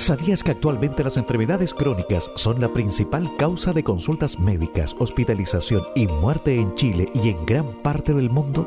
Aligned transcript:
¿Sabías 0.00 0.42
que 0.42 0.52
actualmente 0.52 1.04
las 1.04 1.18
enfermedades 1.18 1.74
crónicas 1.74 2.30
son 2.34 2.58
la 2.58 2.72
principal 2.72 3.36
causa 3.36 3.74
de 3.74 3.84
consultas 3.84 4.38
médicas, 4.38 4.96
hospitalización 4.98 5.82
y 5.94 6.06
muerte 6.06 6.56
en 6.56 6.74
Chile 6.74 7.06
y 7.12 7.28
en 7.28 7.44
gran 7.44 7.66
parte 7.82 8.14
del 8.14 8.30
mundo? 8.30 8.66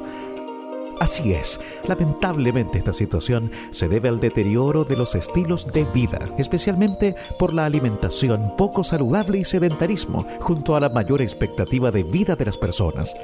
Así 0.99 1.33
es, 1.33 1.59
lamentablemente 1.87 2.77
esta 2.77 2.93
situación 2.93 3.51
se 3.71 3.87
debe 3.87 4.09
al 4.09 4.19
deterioro 4.19 4.83
de 4.83 4.95
los 4.95 5.15
estilos 5.15 5.65
de 5.73 5.85
vida, 5.85 6.19
especialmente 6.37 7.15
por 7.39 7.51
la 7.51 7.65
alimentación 7.65 8.55
poco 8.55 8.83
saludable 8.83 9.39
y 9.39 9.43
sedentarismo, 9.43 10.27
junto 10.39 10.75
a 10.75 10.79
la 10.81 10.89
mayor 10.89 11.19
expectativa 11.19 11.89
de 11.89 12.03
vida 12.03 12.35
de 12.35 12.45
las 12.45 12.59
personas. 12.59 13.15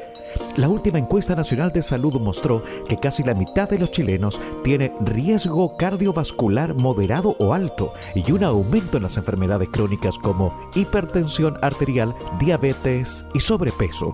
La 0.59 0.67
última 0.67 0.99
encuesta 0.99 1.35
nacional 1.35 1.71
de 1.71 1.81
salud 1.81 2.19
mostró 2.19 2.61
que 2.85 2.97
casi 2.97 3.23
la 3.23 3.33
mitad 3.33 3.69
de 3.69 3.79
los 3.79 3.93
chilenos 3.93 4.41
tiene 4.61 4.91
riesgo 4.99 5.77
cardiovascular 5.77 6.73
moderado 6.73 7.37
o 7.39 7.53
alto 7.53 7.93
y 8.13 8.29
un 8.33 8.43
aumento 8.43 8.97
en 8.97 9.03
las 9.03 9.15
enfermedades 9.15 9.69
crónicas 9.69 10.17
como 10.17 10.53
hipertensión 10.75 11.57
arterial, 11.61 12.13
diabetes 12.41 13.23
y 13.33 13.39
sobrepeso. 13.39 14.13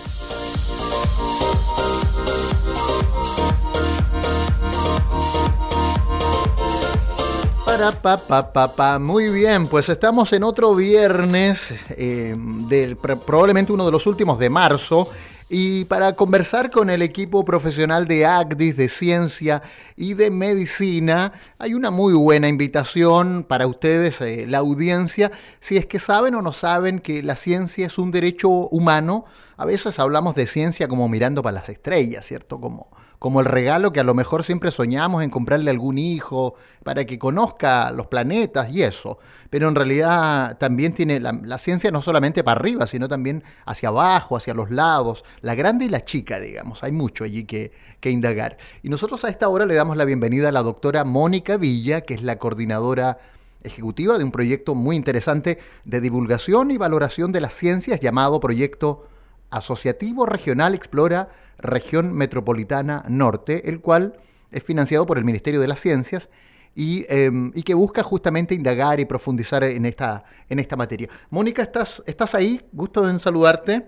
Muy 8.99 9.29
bien, 9.29 9.65
pues 9.65 9.89
estamos 9.89 10.31
en 10.33 10.43
otro 10.43 10.75
viernes, 10.75 11.73
eh, 11.89 12.35
probablemente 13.25 13.71
uno 13.73 13.87
de 13.87 13.91
los 13.91 14.05
últimos 14.05 14.37
de 14.37 14.51
marzo, 14.51 15.09
y 15.49 15.85
para 15.85 16.15
conversar 16.15 16.69
con 16.69 16.91
el 16.91 17.01
equipo 17.01 17.43
profesional 17.43 18.07
de 18.07 18.27
ACDIS, 18.27 18.77
de 18.77 18.87
ciencia 18.87 19.63
y 19.97 20.13
de 20.13 20.29
medicina, 20.29 21.33
hay 21.57 21.73
una 21.73 21.89
muy 21.89 22.13
buena 22.13 22.47
invitación 22.47 23.43
para 23.43 23.65
ustedes, 23.65 24.21
eh, 24.21 24.45
la 24.47 24.59
audiencia, 24.59 25.31
si 25.59 25.77
es 25.77 25.87
que 25.87 25.97
saben 25.97 26.35
o 26.35 26.43
no 26.43 26.53
saben 26.53 26.99
que 26.99 27.23
la 27.23 27.35
ciencia 27.35 27.87
es 27.87 27.97
un 27.97 28.11
derecho 28.11 28.47
humano. 28.47 29.25
A 29.57 29.65
veces 29.65 29.97
hablamos 29.97 30.35
de 30.35 30.45
ciencia 30.45 30.87
como 30.87 31.09
mirando 31.09 31.41
para 31.41 31.55
las 31.55 31.69
estrellas, 31.69 32.27
¿cierto? 32.27 32.59
Como 32.59 32.91
como 33.21 33.39
el 33.39 33.45
regalo 33.45 33.91
que 33.91 33.99
a 33.99 34.03
lo 34.03 34.15
mejor 34.15 34.43
siempre 34.43 34.71
soñamos 34.71 35.23
en 35.23 35.29
comprarle 35.29 35.69
a 35.69 35.73
algún 35.73 35.99
hijo 35.99 36.55
para 36.83 37.05
que 37.05 37.19
conozca 37.19 37.91
los 37.91 38.07
planetas 38.07 38.71
y 38.71 38.81
eso. 38.81 39.19
Pero 39.51 39.67
en 39.67 39.75
realidad 39.75 40.57
también 40.57 40.95
tiene 40.95 41.19
la, 41.19 41.57
ciencia 41.59 41.91
no 41.91 42.01
solamente 42.01 42.43
para 42.43 42.59
arriba, 42.59 42.87
sino 42.87 43.07
también 43.07 43.43
hacia 43.67 43.89
abajo, 43.89 44.37
hacia 44.37 44.55
los 44.55 44.71
lados, 44.71 45.23
la 45.41 45.53
grande 45.53 45.85
y 45.85 45.89
la 45.89 46.03
chica, 46.03 46.39
digamos. 46.39 46.83
Hay 46.83 46.93
mucho 46.93 47.23
allí 47.23 47.43
que, 47.43 47.71
que 47.99 48.09
indagar. 48.09 48.57
Y 48.81 48.89
nosotros 48.89 49.23
a 49.23 49.29
esta 49.29 49.49
hora 49.49 49.67
le 49.67 49.75
damos 49.75 49.97
la 49.97 50.05
bienvenida 50.05 50.49
a 50.49 50.51
la 50.51 50.63
doctora 50.63 51.03
Mónica 51.03 51.57
Villa, 51.57 52.01
que 52.01 52.15
es 52.15 52.23
la 52.23 52.37
coordinadora 52.37 53.19
ejecutiva 53.61 54.17
de 54.17 54.23
un 54.23 54.31
proyecto 54.31 54.73
muy 54.73 54.95
interesante 54.95 55.59
de 55.85 56.01
divulgación 56.01 56.71
y 56.71 56.79
valoración 56.79 57.31
de 57.31 57.41
las 57.41 57.53
ciencias 57.53 57.99
llamado 57.99 58.39
Proyecto 58.39 59.05
Asociativo 59.51 60.25
Regional 60.25 60.73
Explora 60.73 61.29
Región 61.57 62.13
Metropolitana 62.13 63.03
Norte, 63.07 63.69
el 63.69 63.81
cual 63.81 64.15
es 64.51 64.63
financiado 64.63 65.05
por 65.05 65.17
el 65.17 65.25
Ministerio 65.25 65.59
de 65.59 65.67
las 65.67 65.79
Ciencias 65.79 66.29
y, 66.75 67.05
em, 67.09 67.51
que 67.51 67.73
busca 67.73 68.03
justamente 68.03 68.55
indagar 68.55 68.99
y 68.99 69.05
profundizar 69.05 69.63
en 69.63 69.85
esta, 69.85 70.23
en 70.49 70.59
esta 70.59 70.75
materia. 70.75 71.07
Mónica, 71.29 71.61
¿estás, 71.61 72.03
¿estás 72.07 72.33
ahí? 72.35 72.61
Gusto 72.71 73.07
en 73.09 73.19
saludarte. 73.19 73.87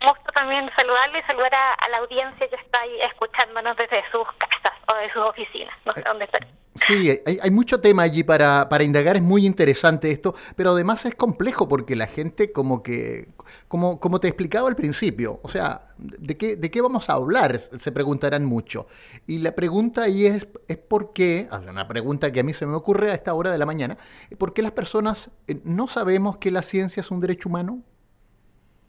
Gusto 0.00 0.32
también 0.34 0.68
saludarle 0.76 1.18
y 1.18 1.22
saludar 1.22 1.54
a, 1.54 1.88
la 1.90 1.98
audiencia 1.98 2.48
que 2.48 2.56
está 2.56 2.80
ahí 2.80 3.00
escuchándonos 3.02 3.76
desde 3.76 4.02
sus 4.10 4.26
casas 4.38 4.78
o 4.92 4.96
de 4.96 5.12
sus 5.12 5.22
oficinas, 5.22 5.74
no 5.84 5.92
sé 5.92 6.02
dónde 6.02 6.24
están. 6.24 6.46
Sí, 6.86 7.20
hay, 7.42 7.50
mucho 7.50 7.80
tema 7.80 8.02
allí 8.02 8.22
para, 8.22 8.68
para, 8.68 8.84
indagar, 8.84 9.16
es 9.16 9.22
muy 9.22 9.46
interesante 9.46 10.10
esto, 10.10 10.34
pero 10.56 10.70
además 10.70 11.04
es 11.04 11.14
complejo 11.14 11.68
porque 11.68 11.96
la 11.96 12.06
gente 12.06 12.52
como 12.52 12.82
que, 12.82 13.28
como, 13.68 14.00
como 14.00 14.20
te 14.20 14.28
explicaba 14.28 14.68
al 14.68 14.76
principio, 14.76 15.40
o 15.42 15.48
sea, 15.48 15.88
¿de 15.98 16.36
qué, 16.36 16.56
¿de 16.56 16.70
qué 16.70 16.80
vamos 16.80 17.08
a 17.08 17.14
hablar? 17.14 17.58
Se 17.58 17.92
preguntarán 17.92 18.44
mucho. 18.44 18.86
Y 19.26 19.38
la 19.38 19.52
pregunta 19.52 20.02
ahí 20.02 20.26
es, 20.26 20.48
es 20.68 20.76
por 20.76 21.12
qué, 21.12 21.48
una 21.50 21.88
pregunta 21.88 22.32
que 22.32 22.40
a 22.40 22.42
mí 22.42 22.52
se 22.52 22.66
me 22.66 22.74
ocurre 22.74 23.10
a 23.10 23.14
esta 23.14 23.34
hora 23.34 23.50
de 23.50 23.58
la 23.58 23.66
mañana, 23.66 23.96
¿por 24.38 24.52
qué 24.52 24.62
las 24.62 24.72
personas 24.72 25.30
eh, 25.46 25.60
no 25.64 25.86
sabemos 25.86 26.38
que 26.38 26.50
la 26.50 26.62
ciencia 26.62 27.00
es 27.00 27.10
un 27.10 27.20
derecho 27.20 27.48
humano? 27.48 27.82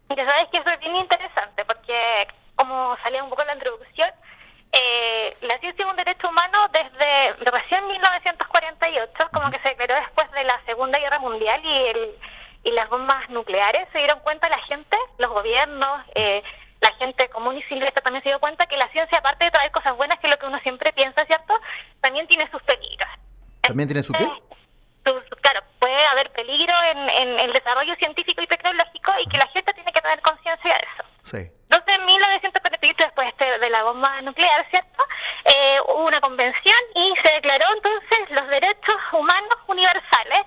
Mira, 0.09 0.25
sabes 0.25 0.49
que 0.51 0.57
eso 0.57 0.69
es 0.69 0.79
bien 0.79 0.95
interesante 0.95 1.65
porque, 1.65 1.93
como 2.55 2.95
salía 3.03 3.23
un 3.23 3.29
poco 3.29 3.43
la 3.43 3.53
introducción, 3.53 4.09
eh, 4.79 5.37
la 5.41 5.57
ciencia 5.59 5.83
es 5.83 5.89
un 5.89 5.95
derecho 5.95 6.29
humano 6.29 6.67
desde 6.71 7.33
recién 7.51 7.87
1948, 7.87 9.29
como 9.33 9.49
que 9.51 9.59
se 9.59 9.69
declaró 9.69 9.95
después 9.95 10.29
de 10.31 10.43
la 10.43 10.59
Segunda 10.65 10.99
Guerra 10.99 11.19
Mundial 11.19 11.61
y, 11.63 11.87
el, 11.87 12.15
y 12.63 12.71
las 12.71 12.89
bombas 12.89 13.29
nucleares. 13.29 13.87
Se 13.91 13.99
dieron 13.99 14.19
cuenta 14.19 14.49
la 14.49 14.59
gente, 14.63 14.97
los 15.17 15.31
gobiernos, 15.31 16.01
eh, 16.15 16.43
la 16.81 16.91
gente 16.93 17.29
común 17.29 17.57
y 17.57 17.63
silvestre 17.63 18.01
también 18.01 18.23
se 18.23 18.29
dio 18.29 18.39
cuenta 18.39 18.67
que 18.67 18.77
la 18.77 18.87
ciencia, 18.89 19.17
aparte 19.17 19.45
de 19.45 19.51
traer 19.51 19.71
cosas 19.71 19.95
buenas, 19.97 20.19
que 20.19 20.27
es 20.27 20.33
lo 20.33 20.39
que 20.39 20.45
uno 20.45 20.59
siempre 20.59 20.93
piensa, 20.93 21.25
¿cierto? 21.25 21.53
También 22.01 22.27
tiene 22.27 22.49
sus 22.51 22.61
peligros. 22.63 23.09
¿También 23.61 23.87
tiene 23.87 24.03
su 24.03 24.13
qué? 24.13 24.29
claro, 25.41 25.61
puede 25.79 26.05
haber 26.07 26.29
peligro 26.31 26.73
en, 26.91 27.09
en 27.09 27.39
el 27.39 27.53
desarrollo 27.53 27.95
científico 27.95 28.41
y 28.41 28.47
tecnológico 28.47 29.11
y 29.23 29.29
que 29.29 29.37
la 29.37 29.47
gente 29.47 29.73
tiene 29.73 29.93
que 29.93 30.01
tener 30.01 30.19
conciencia 30.21 30.73
de 30.73 30.79
eso. 30.79 31.03
Sí. 31.23 31.57
Entonces, 31.69 31.95
en 31.99 32.05
1948, 32.05 33.03
después 33.03 33.37
de 33.37 33.69
la 33.69 33.83
bomba 33.83 34.21
nuclear, 34.47 34.69
¿cierto? 34.69 35.03
Eh, 35.45 35.79
hubo 35.87 36.05
una 36.05 36.21
convención 36.21 36.77
y 36.95 37.13
se 37.23 37.33
declaró 37.35 37.65
entonces 37.75 38.31
los 38.31 38.47
derechos 38.47 38.95
humanos 39.11 39.59
universales. 39.67 40.45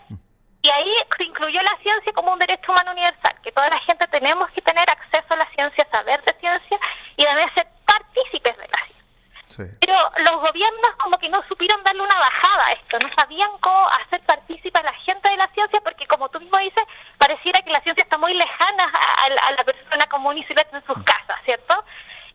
Y 0.62 0.70
ahí 0.70 0.92
se 1.16 1.24
incluyó 1.24 1.60
la 1.62 1.76
ciencia 1.82 2.12
como 2.12 2.32
un 2.32 2.38
derecho 2.38 2.70
humano 2.70 2.92
universal, 2.92 3.34
que 3.42 3.50
toda 3.50 3.70
la 3.70 3.78
gente 3.80 4.06
tenemos 4.08 4.50
que 4.50 4.60
tener 4.60 4.84
acceso 4.90 5.26
a 5.30 5.36
la 5.36 5.48
ciencia, 5.52 5.88
saber 5.90 6.22
de 6.22 6.34
ciencia 6.34 6.78
y 7.16 7.24
también 7.24 7.48
ser 7.54 7.66
partícipes 7.86 8.56
de 8.58 8.68
la 8.68 8.84
ciencia. 8.84 9.80
Pero 9.80 9.96
los 10.18 10.40
gobiernos 10.40 10.90
como 10.98 11.18
que 11.18 11.30
no 11.30 11.42
supieron 11.48 11.82
darle 11.82 12.02
una 12.02 12.18
bajada 12.18 12.66
a 12.66 12.72
esto, 12.72 12.98
no 13.02 13.10
sabían 13.16 13.50
cómo 13.60 13.88
hacer 13.88 14.20
partícipe 14.26 14.78
a 14.78 14.82
la 14.82 14.92
gente 14.92 15.30
de 15.30 15.36
la 15.36 15.48
ciencia, 15.48 15.80
porque 15.80 16.06
como 16.06 16.28
tú 16.28 16.40
mismo 16.40 16.58
dices, 16.58 16.84
pareciera 17.18 17.62
que 17.62 17.70
la 17.70 17.80
ciencia 17.80 18.02
está 18.02 18.18
muy 18.18 18.34
lejana 18.34 18.84
a, 18.84 19.52
la 19.52 19.64
persona 19.64 20.06
común 20.08 20.36
y 20.36 20.44
silvestre 20.44 20.78
en 20.78 20.86
sus 20.86 21.02
casas, 21.04 21.40
¿cierto? 21.44 21.74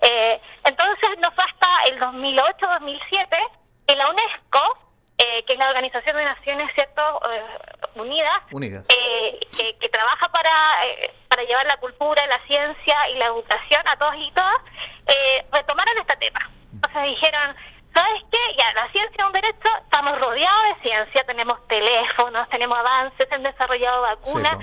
Eh, 0.01 0.41
entonces 0.63 1.09
no 1.19 1.31
fue 1.31 1.43
hasta 1.43 1.67
el 1.87 1.99
2008-2007 1.99 3.27
que 3.87 3.95
la 3.95 4.09
UNESCO, 4.09 4.77
eh, 5.17 5.43
que 5.45 5.53
es 5.53 5.59
la 5.59 5.69
Organización 5.69 6.17
de 6.17 6.25
Naciones 6.25 6.69
¿cierto? 6.75 7.21
Eh, 7.31 7.43
Unidas, 8.55 8.85
que, 8.87 9.75
que, 9.79 9.89
trabaja 9.89 10.29
para, 10.29 10.51
para 11.27 11.43
llevar 11.43 11.65
la 11.65 11.77
cultura, 11.77 12.25
la 12.27 12.39
ciencia 12.47 13.09
y 13.09 13.17
la 13.17 13.25
educación 13.27 13.87
a 13.87 13.97
todos 13.97 14.15
y 14.17 14.31
todas, 14.31 14.61
retomaron 15.51 15.97
este 15.99 16.15
tema. 16.17 16.49
Entonces 16.73 17.03
dijeron, 17.03 17.55
¿sabes 17.93 18.23
qué? 18.31 18.37
Ya, 18.57 18.73
la 18.73 18.91
ciencia 18.91 19.15
es 19.17 19.25
un 19.25 19.33
derecho, 19.33 19.69
estamos 19.83 20.19
rodeados 20.19 20.63
de 20.75 20.81
ciencia, 20.89 21.23
tenemos 21.25 21.67
teléfonos, 21.67 22.49
tenemos 22.49 22.77
avances, 22.77 23.27
se 23.27 23.35
han 23.35 23.43
desarrollado 23.43 24.01
vacunas 24.01 24.57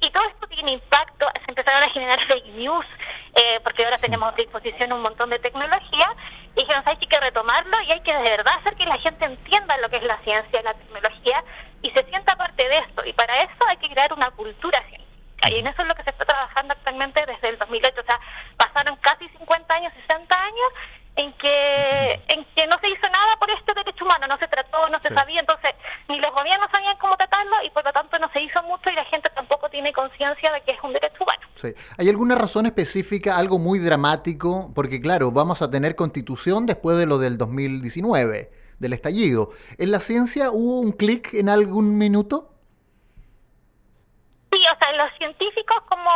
y 0.00 0.10
todo 0.10 0.24
esto 0.28 0.46
tiene 0.46 0.72
impacto, 0.72 1.26
se 1.44 1.50
empezaron 1.50 1.82
a 1.82 1.90
generar 1.90 2.26
fake 2.26 2.46
news, 2.54 2.86
eh, 3.34 3.60
porque 3.62 3.84
ahora 3.84 3.98
tenemos 3.98 4.32
a 4.32 4.36
disposición 4.36 4.92
un 4.92 5.02
montón 5.02 5.28
de 5.28 5.38
tecnología, 5.38 6.14
y 6.56 6.60
dijeron, 6.60 6.82
hay 6.86 6.96
que 6.96 7.20
retomarlo 7.20 7.80
y 7.82 7.92
hay 7.92 8.00
que 8.00 8.12
de 8.12 8.22
verdad 8.22 8.54
hacer 8.58 8.76
que 8.76 8.86
la 8.86 8.98
gente 8.98 9.24
entienda 9.24 9.76
lo 9.78 9.88
que 9.90 9.96
es 9.96 10.02
la 10.02 10.18
ciencia, 10.18 10.62
la 10.62 10.74
tecnología, 10.74 11.44
y 11.82 11.90
se 11.90 12.04
sienta 12.04 12.36
parte 12.36 12.68
de 12.68 12.78
esto, 12.78 13.04
y 13.04 13.12
para 13.12 13.42
eso 13.42 13.64
hay 13.68 13.76
que 13.78 13.88
crear 13.88 14.12
una 14.12 14.30
cultura 14.32 14.82
científica, 14.88 15.50
y 15.50 15.58
en 15.58 15.66
eso 15.66 15.82
es 15.82 15.88
lo 15.88 15.94
que 15.94 16.04
se 16.04 16.10
está 16.10 16.24
trabajando 16.24 16.74
actualmente 16.74 17.24
desde 17.26 17.48
el 17.48 17.58
2008, 17.58 18.00
o 18.00 18.04
sea, 18.04 18.20
pasaron 18.56 18.96
casi 18.96 19.28
50 19.28 19.74
años, 19.74 19.92
60 20.06 20.42
años, 20.42 20.72
en 21.16 21.32
que 21.34 22.12
en 22.28 22.44
que 22.54 22.66
no 22.66 22.78
se 22.80 22.88
hizo 22.88 23.08
nada 23.08 23.36
por 23.38 23.50
este 23.50 23.74
derecho 23.74 24.04
humano, 24.04 24.26
no 24.26 24.38
se 24.38 24.48
trató, 24.48 24.88
no 24.88 25.00
se 25.00 25.12
sabía, 25.12 25.40
entonces 25.40 25.74
ni 26.08 26.18
los 26.18 26.32
gobiernos 26.32 26.70
sabían 26.70 26.96
cómo 26.98 27.16
tratarlo 27.16 27.56
y 27.64 27.70
por 27.70 27.84
lo 27.84 27.92
tanto 27.92 28.18
no 28.18 28.30
se 28.30 28.40
hizo 28.40 28.62
mucho 28.62 28.90
y 28.90 28.94
la 28.94 29.04
gente 29.06 29.28
tampoco 29.34 29.68
tiene 29.68 29.92
conciencia 29.92 30.52
de 30.52 30.60
que 30.62 30.72
es 30.72 30.78
un 30.82 30.92
derecho 30.92 31.22
humano. 31.22 31.42
Sí. 31.56 31.74
¿Hay 31.98 32.08
alguna 32.08 32.36
razón 32.36 32.66
específica, 32.66 33.36
algo 33.36 33.58
muy 33.58 33.78
dramático? 33.78 34.70
Porque 34.74 35.00
claro, 35.00 35.30
vamos 35.30 35.62
a 35.62 35.70
tener 35.70 35.96
constitución 35.96 36.66
después 36.66 36.96
de 36.96 37.06
lo 37.06 37.18
del 37.18 37.36
2019, 37.36 38.50
del 38.80 38.94
estallido. 38.94 39.50
¿En 39.78 39.92
la 39.92 40.00
ciencia 40.00 40.50
hubo 40.50 40.80
un 40.80 40.92
clic 40.92 41.32
en 41.34 41.48
algún 41.48 41.96
minuto? 41.96 42.48
Sí, 44.50 44.58
o 44.58 44.78
sea, 44.78 44.92
los 44.96 45.12
científicos 45.18 45.78
como... 45.88 46.10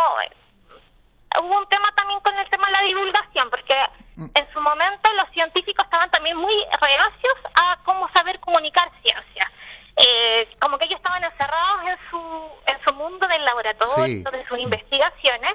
Hubo 1.37 1.59
un 1.59 1.69
tema 1.69 1.93
también 1.97 2.21
con 2.21 2.35
el 2.39 2.49
tema 2.49 2.67
de 2.69 2.73
la 2.73 2.83
divulgación, 2.83 3.51
porque 3.51 3.75
mm. 4.17 4.27
en 4.35 4.53
su 4.53 4.61
momento 4.61 5.13
los 5.15 5.29
científicos 5.31 5.85
estaban 5.85 6.09
también 6.11 6.37
muy 6.37 6.55
reacios 6.81 7.35
a 7.55 7.77
cómo 7.85 8.09
saber 8.15 8.39
comunicar 8.41 8.89
ciencia. 9.03 9.51
Eh, 9.97 10.49
como 10.61 10.79
que 10.79 10.87
ellos 10.87 10.99
estaban 10.99 11.23
encerrados 11.25 11.87
en 11.87 11.99
su, 12.09 12.19
en 12.67 12.85
su 12.85 12.95
mundo 12.95 13.27
del 13.27 13.45
laboratorio, 13.45 14.31
de 14.31 14.47
sus 14.47 14.59
investigaciones, 14.59 15.55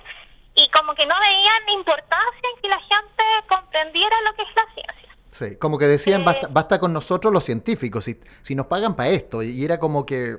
y 0.56 0.69
como 0.71 0.94
que 0.95 1.06
no 1.06 1.15
veían 1.19 1.69
importancia 1.69 2.50
en 2.53 2.61
que 2.61 2.67
la 2.67 2.79
gente 2.79 3.23
comprendiera 3.47 4.21
lo 4.21 4.33
que 4.35 4.41
es 4.44 4.50
la 4.56 4.73
ciencia. 4.73 4.98
Sí, 5.29 5.55
como 5.57 5.77
que 5.77 5.85
decían, 5.85 6.25
basta, 6.25 6.47
eh, 6.47 6.49
basta 6.51 6.79
con 6.79 6.91
nosotros 6.91 7.31
los 7.31 7.43
científicos, 7.43 8.05
si, 8.05 8.19
si 8.41 8.55
nos 8.55 8.65
pagan 8.65 8.95
para 8.95 9.09
esto, 9.09 9.43
y 9.43 9.63
era 9.63 9.79
como 9.79 10.05
que 10.05 10.37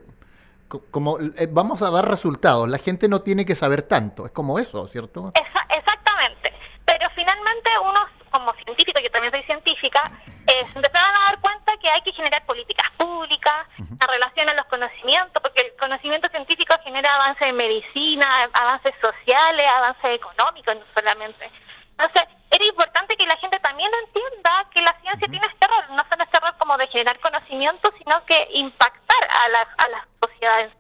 como 0.90 1.18
eh, 1.18 1.48
vamos 1.50 1.82
a 1.82 1.90
dar 1.90 2.08
resultados, 2.08 2.68
la 2.68 2.78
gente 2.78 3.08
no 3.08 3.22
tiene 3.22 3.44
que 3.44 3.54
saber 3.54 3.82
tanto, 3.82 4.26
es 4.26 4.32
como 4.32 4.58
eso, 4.58 4.86
¿cierto? 4.86 5.32
exactamente, 5.68 6.54
pero 6.84 7.08
finalmente 7.14 7.70
uno 7.82 8.00
como 8.30 8.52
científico, 8.54 9.00
yo 9.00 9.10
también 9.10 9.32
soy 9.32 9.42
científica, 9.42 10.12
eh, 10.46 10.66
se 10.72 10.78
empezaron 10.78 11.14
a 11.16 11.24
dar 11.30 11.40
cuenta 11.40 11.72
que 11.80 11.88
hay 11.88 12.00
que 12.02 12.12
generar 12.12 12.44
políticas 12.46 12.86
públicas 12.96 13.66
en 13.78 13.98
relación 13.98 14.48
a 14.48 14.54
los 14.54 14.66
conocimientos, 14.66 15.42
porque 15.42 15.62
el 15.62 15.76
conocimiento 15.78 16.28
científico 16.28 16.74
genera 16.84 17.14
avances 17.14 17.48
en 17.48 17.56
medicina, 17.56 18.48
avances 18.52 18.94
sociales, 19.00 19.66
avances 19.76 20.10
económicos, 20.14 20.76
no 20.76 20.84
solamente. 20.94 21.50
Entonces, 21.92 22.22
era 22.50 22.64
importante 22.64 23.16
que 23.16 23.26
la 23.26 23.36
gente 23.36 23.58
también 23.60 23.90
entienda 24.06 24.66
que 24.72 24.80
la 24.80 24.92
ciencia 25.00 25.28
tiene 25.28 25.46
este 25.46 25.66
rol, 25.66 25.96
no 25.96 26.02
solo 26.08 26.24
este 26.24 26.40
rol 26.40 26.54
como 26.58 26.76
de 26.78 26.86
generar 26.88 27.18
conocimiento, 27.20 27.92
sino 27.98 28.24
que 28.24 28.48
impactar 28.54 29.22
a 29.28 29.48
las, 29.48 29.68
a 29.78 29.88
las 29.88 30.02
sociedades. 30.20 30.72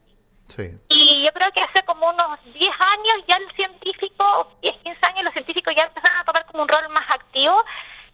Sí. 0.48 0.70
Y 0.88 1.24
yo 1.24 1.32
creo 1.32 1.52
que 1.52 1.60
hace 1.60 1.82
como 1.84 2.08
unos 2.08 2.42
10 2.44 2.54
años 2.56 3.24
ya 3.28 3.36
el 3.36 3.50
científico, 3.54 4.56
10, 4.62 4.76
15 4.82 5.06
años, 5.06 5.24
los 5.24 5.32
científicos 5.34 5.74
ya 5.76 5.84
empezaron 5.84 6.18
a 6.18 6.24
tomar 6.24 6.44
como 6.46 6.62
un 6.62 6.68
rol 6.68 6.88
más 6.88 7.08
activo. 7.10 7.62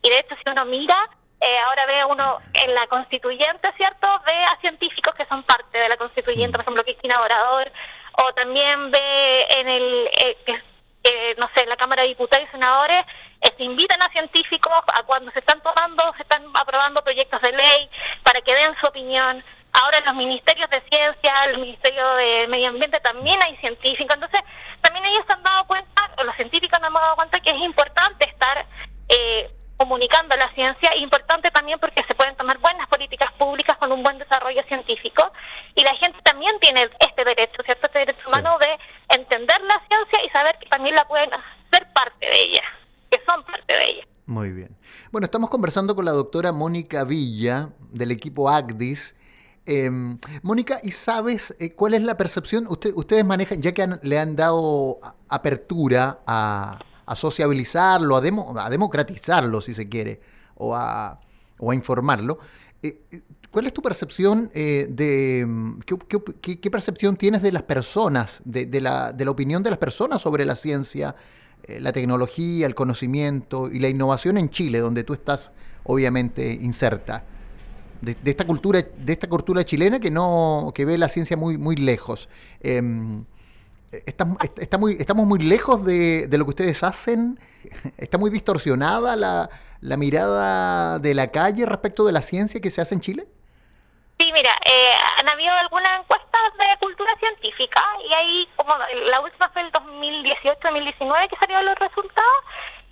Y 0.02 0.10
de 0.10 0.18
hecho, 0.18 0.34
si 0.36 0.50
uno 0.50 0.64
mira, 0.66 1.08
eh, 1.40 1.58
ahora 1.60 1.86
ve 1.86 2.04
uno 2.04 2.38
en 2.54 2.74
la 2.74 2.86
constituyente, 2.88 3.72
¿cierto? 3.76 4.06
Ve 4.26 4.44
a 4.44 4.60
científicos 4.60 5.14
que 5.14 5.26
son 5.26 5.42
parte 5.44 5.78
por 6.50 6.60
ejemplo, 6.60 6.84
Cristina 6.84 7.20
Orador, 7.20 7.70
o 8.22 8.32
también 8.34 8.90
ve 8.90 9.46
en 9.58 9.68
el, 9.68 10.10
eh, 11.04 11.34
no 11.38 11.48
sé, 11.54 11.62
en 11.62 11.68
la 11.68 11.76
Cámara 11.76 12.02
de 12.02 12.08
Diputados 12.08 12.46
y 12.48 12.50
Senadores, 12.50 13.04
eh, 13.40 13.52
se 13.56 13.64
invitan 13.64 14.02
a 14.02 14.08
científicos 14.10 14.72
a 14.94 15.02
cuando 15.04 15.30
se 15.32 15.40
están 15.40 15.60
tomando, 15.60 16.12
se 16.16 16.22
están 16.22 16.42
aprobando 16.54 17.02
proyectos 17.02 17.40
de 17.42 17.52
ley 17.52 17.90
para 18.22 18.40
que 18.40 18.54
den 18.54 18.74
su 18.80 18.86
opinión. 18.86 19.42
Ahora 19.72 19.98
en 19.98 20.06
los 20.06 20.14
ministerios 20.14 20.70
de 20.70 20.80
ciencia, 20.88 21.44
el 21.44 21.58
Ministerio 21.58 22.14
de 22.14 22.46
Medio 22.48 22.68
Ambiente 22.68 22.98
también 23.00 23.38
hay 23.44 23.56
científicos. 23.58 24.14
Entonces, 24.14 24.40
también 24.80 25.04
ellos 25.04 25.24
se 25.26 25.34
han 25.34 25.42
dado 25.42 25.66
cuenta, 25.66 26.10
o 26.16 26.24
los 26.24 26.34
científicos 26.36 26.80
nos 26.80 26.88
hemos 26.88 27.02
dado 27.02 27.16
cuenta 27.16 27.40
que 27.40 27.50
es 27.50 27.60
importante 27.60 28.24
estar 28.24 28.64
eh, 29.08 29.50
comunicando 29.76 30.34
la 30.34 30.50
ciencia, 30.54 30.96
importante 30.96 31.50
también 31.50 31.78
porque 31.78 32.02
se 32.04 32.14
pueden 32.14 32.34
tomar 32.36 32.58
buenas 32.58 32.88
políticas 32.88 33.30
públicas 33.34 33.76
con 33.76 33.92
un 33.92 34.02
buen 34.02 34.18
desarrollo 34.18 34.62
científico 34.64 35.30
la 35.86 35.94
gente 35.96 36.18
también 36.24 36.52
tiene 36.60 36.88
este 37.00 37.24
derecho, 37.24 37.62
¿cierto? 37.64 37.86
Este 37.86 38.00
derecho 38.00 38.28
humano 38.28 38.58
de 38.58 39.16
entender 39.16 39.60
la 39.62 39.80
ciencia 39.86 40.18
y 40.26 40.30
saber 40.30 40.56
que 40.60 40.68
también 40.68 40.94
la 40.94 41.06
pueden 41.06 41.30
ser 41.72 41.86
parte 41.92 42.26
de 42.26 42.36
ella, 42.36 42.62
que 43.10 43.18
son 43.24 43.42
parte 43.44 43.72
de 43.72 43.84
ella. 43.84 44.04
Muy 44.26 44.50
bien. 44.50 44.76
Bueno, 45.12 45.24
estamos 45.24 45.50
conversando 45.50 45.94
con 45.94 46.04
la 46.04 46.10
doctora 46.10 46.52
Mónica 46.52 47.04
Villa 47.04 47.68
del 47.92 48.10
equipo 48.10 48.50
ACDIS 48.50 49.14
Em, 49.66 50.18
Mónica, 50.42 50.78
¿y 50.84 50.92
sabes 50.92 51.54
eh, 51.58 51.72
cuál 51.72 51.94
es 51.94 52.02
la 52.02 52.16
percepción? 52.16 52.68
ustedes 52.68 53.24
manejan, 53.24 53.60
ya 53.60 53.74
que 53.74 53.98
le 54.00 54.18
han 54.18 54.36
dado 54.36 55.00
apertura 55.28 56.20
a, 56.24 56.78
sociabilizarlo, 57.16 58.16
a, 58.16 58.20
a, 58.64 58.70
democratizarlo, 58.70 59.60
si 59.60 59.74
se 59.74 59.88
quiere, 59.88 60.20
o 60.54 60.74
a, 60.74 61.18
o 61.58 61.72
a 61.72 61.74
informarlo. 61.74 62.38
Eh, 62.80 63.00
eh, 63.10 63.22
¿Cuál 63.50 63.66
es 63.66 63.72
tu 63.72 63.82
percepción 63.82 64.50
de 64.52 65.40
em, 65.40 65.80
qué, 65.80 66.70
percepción 66.70 67.16
tienes 67.16 67.42
de 67.42 67.52
las 67.52 67.62
personas, 67.62 68.40
de, 68.44 68.66
la, 68.80 69.12
de, 69.12 69.24
la, 69.24 69.30
opinión 69.30 69.62
de 69.62 69.70
las 69.70 69.78
personas 69.78 70.22
sobre 70.22 70.44
la 70.44 70.56
ciencia, 70.56 71.16
la 71.66 71.92
tecnología, 71.92 72.66
el 72.66 72.74
conocimiento 72.74 73.70
y 73.70 73.78
la 73.78 73.88
innovación 73.88 74.36
en 74.38 74.50
Chile, 74.50 74.80
donde 74.80 75.04
tú 75.04 75.14
estás 75.14 75.52
obviamente 75.84 76.52
inserta? 76.52 77.24
de, 78.00 78.16
esta 78.24 78.44
cultura 78.46 78.82
de 78.82 79.12
esta 79.12 79.28
cultura 79.28 79.64
chilena 79.64 80.00
que 80.00 80.10
no 80.10 80.72
que 80.74 80.84
ve 80.84 80.98
la 80.98 81.08
ciencia 81.08 81.36
muy 81.36 81.58
muy 81.58 81.76
lejos. 81.76 82.28
Em, 82.60 83.24
estamos 83.90 85.26
muy 85.26 85.38
lejos 85.38 85.84
de, 85.84 86.26
de, 86.28 86.38
lo 86.38 86.44
que 86.44 86.50
ustedes 86.50 86.82
hacen. 86.82 87.38
Está 87.96 88.18
muy 88.18 88.30
distorsionada 88.30 89.16
la, 89.16 89.48
la, 89.80 89.96
mirada 89.96 90.98
de 90.98 91.14
la 91.14 91.30
calle 91.30 91.64
respecto 91.66 92.04
de 92.04 92.12
la 92.12 92.22
ciencia 92.22 92.60
que 92.60 92.70
se 92.70 92.80
hace 92.80 92.94
en 92.94 93.00
Chile 93.00 93.26
Sí, 94.18 94.32
mira, 94.32 94.56
eh, 94.64 94.90
han 95.18 95.28
habido 95.28 95.52
algunas 95.52 96.00
encuestas 96.00 96.40
de 96.58 96.78
cultura 96.80 97.14
científica 97.18 97.82
y 98.08 98.12
ahí, 98.14 98.48
como 98.56 98.74
la 98.76 99.20
última 99.20 99.48
fue 99.50 99.62
el 99.62 99.72
2018-2019 99.72 101.28
que 101.28 101.36
salieron 101.36 101.66
los 101.66 101.78
resultados, 101.78 102.44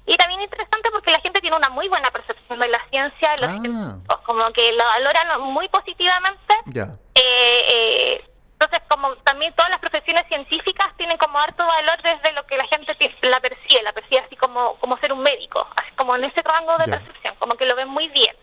y 0.06 0.16
también 0.16 0.42
interesante 0.42 0.90
porque 0.90 1.10
la 1.10 1.20
gente 1.20 1.40
tiene 1.40 1.56
una 1.56 1.70
muy 1.70 1.88
buena 1.88 2.10
percepción 2.10 2.58
de 2.58 2.68
la 2.68 2.78
ciencia, 2.90 3.36
los 3.40 3.50
ah. 3.50 4.18
como 4.24 4.52
que 4.52 4.70
lo 4.72 4.84
valoran 4.84 5.40
muy 5.40 5.66
positivamente. 5.68 6.54
Eh, 6.74 7.66
eh, 7.72 8.24
entonces, 8.52 8.82
como 8.88 9.16
también 9.16 9.54
todas 9.54 9.70
las 9.70 9.80
profesiones 9.80 10.26
científicas 10.28 10.94
tienen 10.96 11.16
como 11.16 11.38
harto 11.38 11.66
valor 11.66 12.02
desde 12.02 12.32
lo 12.32 12.44
que 12.46 12.56
la 12.56 12.66
gente 12.66 12.94
la 13.22 13.40
percibe, 13.40 13.82
la 13.82 13.92
percibe 13.92 14.20
así 14.20 14.36
como, 14.36 14.76
como 14.76 14.98
ser 14.98 15.12
un 15.12 15.22
médico, 15.22 15.66
así 15.76 15.90
como 15.96 16.16
en 16.16 16.24
ese 16.24 16.42
rango 16.42 16.76
de 16.78 16.84
percepción, 16.84 17.34
como 17.38 17.54
que 17.54 17.64
lo 17.64 17.74
ven 17.74 17.88
muy 17.88 18.08
bien. 18.08 18.36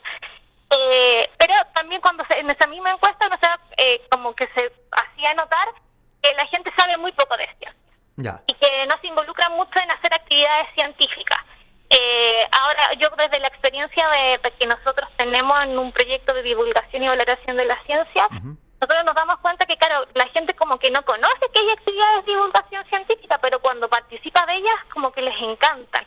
Eh, 0.71 1.29
también 1.81 2.01
cuando 2.01 2.23
se, 2.25 2.39
en 2.39 2.47
esa 2.47 2.67
misma 2.67 2.91
encuesta, 2.91 3.27
no 3.27 3.37
sé, 3.37 4.01
como 4.11 4.35
que 4.35 4.45
se 4.53 4.71
hacía 4.91 5.33
notar 5.33 5.67
que 6.21 6.31
la 6.35 6.45
gente 6.45 6.71
sabe 6.77 6.95
muy 6.97 7.11
poco 7.13 7.35
de 7.37 7.47
ciencia. 7.57 8.43
Y 8.45 8.53
que 8.53 8.85
no 8.85 8.95
se 9.01 9.07
involucra 9.07 9.49
mucho 9.49 9.79
en 9.79 9.89
hacer 9.89 10.13
actividades 10.13 10.67
científicas. 10.75 11.39
Eh, 11.89 12.47
ahora, 12.51 12.93
yo 12.99 13.09
desde 13.17 13.39
la 13.39 13.47
experiencia 13.47 14.07
de, 14.09 14.51
que 14.59 14.67
nosotros 14.67 15.09
tenemos 15.17 15.63
en 15.63 15.79
un 15.79 15.91
proyecto 15.91 16.35
de 16.35 16.43
divulgación 16.43 17.03
y 17.03 17.07
valoración 17.07 17.57
de 17.57 17.65
la 17.65 17.81
ciencia, 17.83 18.27
nosotros 18.29 19.03
nos 19.03 19.15
damos 19.15 19.39
cuenta 19.39 19.65
que, 19.65 19.75
claro, 19.77 20.05
la 20.13 20.27
gente 20.27 20.53
como 20.53 20.77
que 20.77 20.91
no 20.91 21.03
conoce 21.03 21.50
que 21.51 21.61
hay 21.61 21.69
actividades 21.71 22.25
de 22.25 22.31
divulgación 22.31 22.85
científica, 22.85 23.39
pero 23.41 23.59
cuando 23.59 23.89
participa 23.89 24.45
de 24.45 24.53
ellas, 24.53 24.85
como 24.93 25.11
que 25.11 25.23
les 25.23 25.35
encantan 25.41 26.05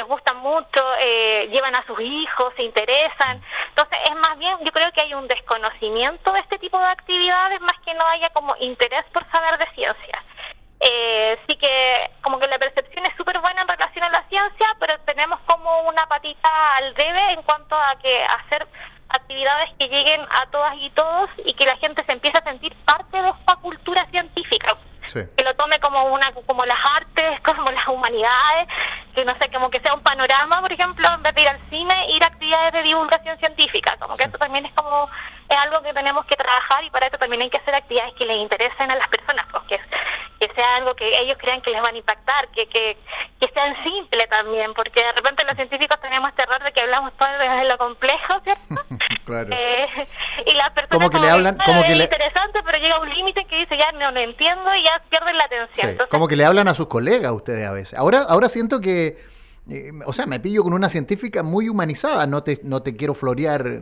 les 0.00 0.08
gusta 0.08 0.32
mucho, 0.32 0.80
eh, 0.98 1.48
llevan 1.52 1.76
a 1.76 1.84
sus 1.84 2.00
hijos, 2.00 2.54
se 2.56 2.62
interesan. 2.62 3.42
Entonces, 3.68 3.98
es 4.08 4.16
más 4.16 4.38
bien, 4.38 4.56
yo 4.64 4.72
creo 4.72 4.90
que 4.92 5.02
hay 5.02 5.12
un 5.12 5.28
desconocimiento 5.28 6.32
de 6.32 6.40
este 6.40 6.58
tipo 6.58 6.78
de 6.78 6.86
actividades, 6.86 7.60
más 7.60 7.78
que 7.84 7.92
no 7.92 8.06
haya 8.06 8.30
como 8.30 8.56
interés 8.56 9.04
por 9.12 9.30
saber 9.30 9.58
de 9.58 9.66
ciencia. 9.74 10.24
Eh, 10.80 11.38
sí 11.46 11.56
que 11.56 12.10
como 12.22 12.38
que 12.38 12.48
la 12.48 12.58
percepción 12.58 13.04
es 13.04 13.14
súper 13.14 13.38
buena 13.40 13.60
en 13.60 13.68
relación 13.68 14.04
a 14.04 14.08
la 14.08 14.22
ciencia, 14.30 14.68
pero 14.78 14.98
tenemos 15.00 15.38
como 15.40 15.82
una 15.82 16.06
patita 16.06 16.76
al 16.76 16.94
debe 16.94 17.32
en 17.32 17.42
cuanto 17.42 17.76
a 17.76 17.96
que 18.02 18.24
hacer 18.24 18.66
actividades 19.10 19.68
que 19.78 19.88
lleguen 19.88 20.22
a 20.30 20.46
todas 20.50 20.76
y 20.78 20.88
todos 20.90 21.28
y 21.44 21.52
que 21.52 21.66
la 21.66 21.76
gente 21.76 22.02
se 22.04 22.12
empiece 22.12 22.38
a 22.38 22.44
sentir 22.44 22.74
parte 22.86 23.20
de 23.20 23.28
esta 23.28 23.56
cultura 23.56 24.06
científica. 24.06 24.78
Que 25.12 25.44
lo 25.44 25.54
tome 25.56 25.80
como 25.80 26.04
una 26.04 26.32
como 26.46 26.64
las 26.64 26.78
artes, 26.96 27.40
como 27.44 27.70
las 27.70 27.86
humanidades, 27.88 28.68
que 29.14 29.24
no 29.24 29.36
sé, 29.38 29.50
como 29.50 29.70
que 30.30 30.36
panorama, 30.36 30.60
por 30.60 30.72
ejemplo, 30.72 31.08
en 31.14 31.22
vez 31.22 31.34
de 31.34 31.40
ir 31.42 31.48
al 31.48 31.60
cine, 31.70 31.94
ir 32.10 32.22
a 32.22 32.28
actividades 32.28 32.72
de 32.72 32.82
divulgación 32.82 33.38
científica, 33.38 33.96
como 33.98 34.16
que 34.16 34.24
eso 34.24 34.38
también 34.38 34.64
es 34.66 34.72
como 34.74 35.08
es 35.48 35.56
algo 35.56 35.82
que 35.82 35.92
tenemos 35.92 36.24
que 36.26 36.36
trabajar 36.36 36.84
y 36.84 36.90
para 36.90 37.08
eso 37.08 37.18
también 37.18 37.42
hay 37.42 37.50
que 37.50 37.56
hacer 37.56 37.74
actividades 37.74 38.14
que 38.14 38.24
les 38.24 38.36
interesen 38.36 38.90
a 38.90 38.94
las 38.94 39.08
personas, 39.08 39.46
porque 39.50 39.78
pues, 39.78 40.48
que 40.48 40.54
sea 40.54 40.76
algo 40.76 40.94
que 40.94 41.10
ellos 41.20 41.36
crean 41.38 41.60
que 41.60 41.70
les 41.70 41.82
van 41.82 41.94
a 41.94 41.98
impactar, 41.98 42.48
que, 42.54 42.66
que, 42.68 42.96
que 43.40 43.48
sean 43.52 43.74
simple 43.82 44.26
también, 44.28 44.72
porque 44.74 45.02
de 45.02 45.12
repente 45.12 45.44
los 45.44 45.56
científicos 45.56 46.00
tenemos 46.00 46.30
este 46.30 46.42
error 46.42 46.62
de 46.62 46.72
que 46.72 46.80
hablamos 46.80 47.12
todo 47.14 47.28
desde 47.38 47.64
lo 47.64 47.78
complejo, 47.78 48.40
¿cierto? 48.44 48.74
claro. 49.26 49.48
Eh, 49.50 50.06
y 50.46 50.54
las 50.54 50.70
personas 50.70 50.98
como 50.98 51.10
que 51.10 51.18
le 51.18 51.30
hablan, 51.30 51.58
como 51.58 51.82
que 51.82 51.92
es 51.92 52.00
interesante, 52.00 52.60
pero 52.64 52.78
llega 52.78 53.00
un 53.00 53.10
límite 53.10 53.44
que 53.46 53.56
dice 53.56 53.76
ya 53.76 53.90
no 53.92 54.12
lo 54.12 54.20
entiendo 54.20 54.74
y 54.76 54.84
ya 54.84 55.02
pierden 55.10 55.36
la 55.36 55.44
atención. 55.44 55.98
como 56.08 56.28
que 56.28 56.36
le 56.36 56.44
hablan 56.44 56.68
a 56.68 56.74
sus 56.74 56.86
colegas 56.86 57.32
ustedes 57.32 57.66
a 57.66 57.72
veces. 57.72 57.98
Ahora, 57.98 58.22
ahora 58.28 58.48
siento 58.48 58.80
que 58.80 59.29
eh, 59.68 59.92
o 60.06 60.12
sea, 60.12 60.26
me 60.26 60.40
pillo 60.40 60.64
con 60.64 60.72
una 60.72 60.88
científica 60.88 61.42
muy 61.42 61.68
humanizada, 61.68 62.26
no 62.26 62.42
te, 62.42 62.60
no 62.64 62.82
te 62.82 62.96
quiero 62.96 63.14
florear, 63.14 63.80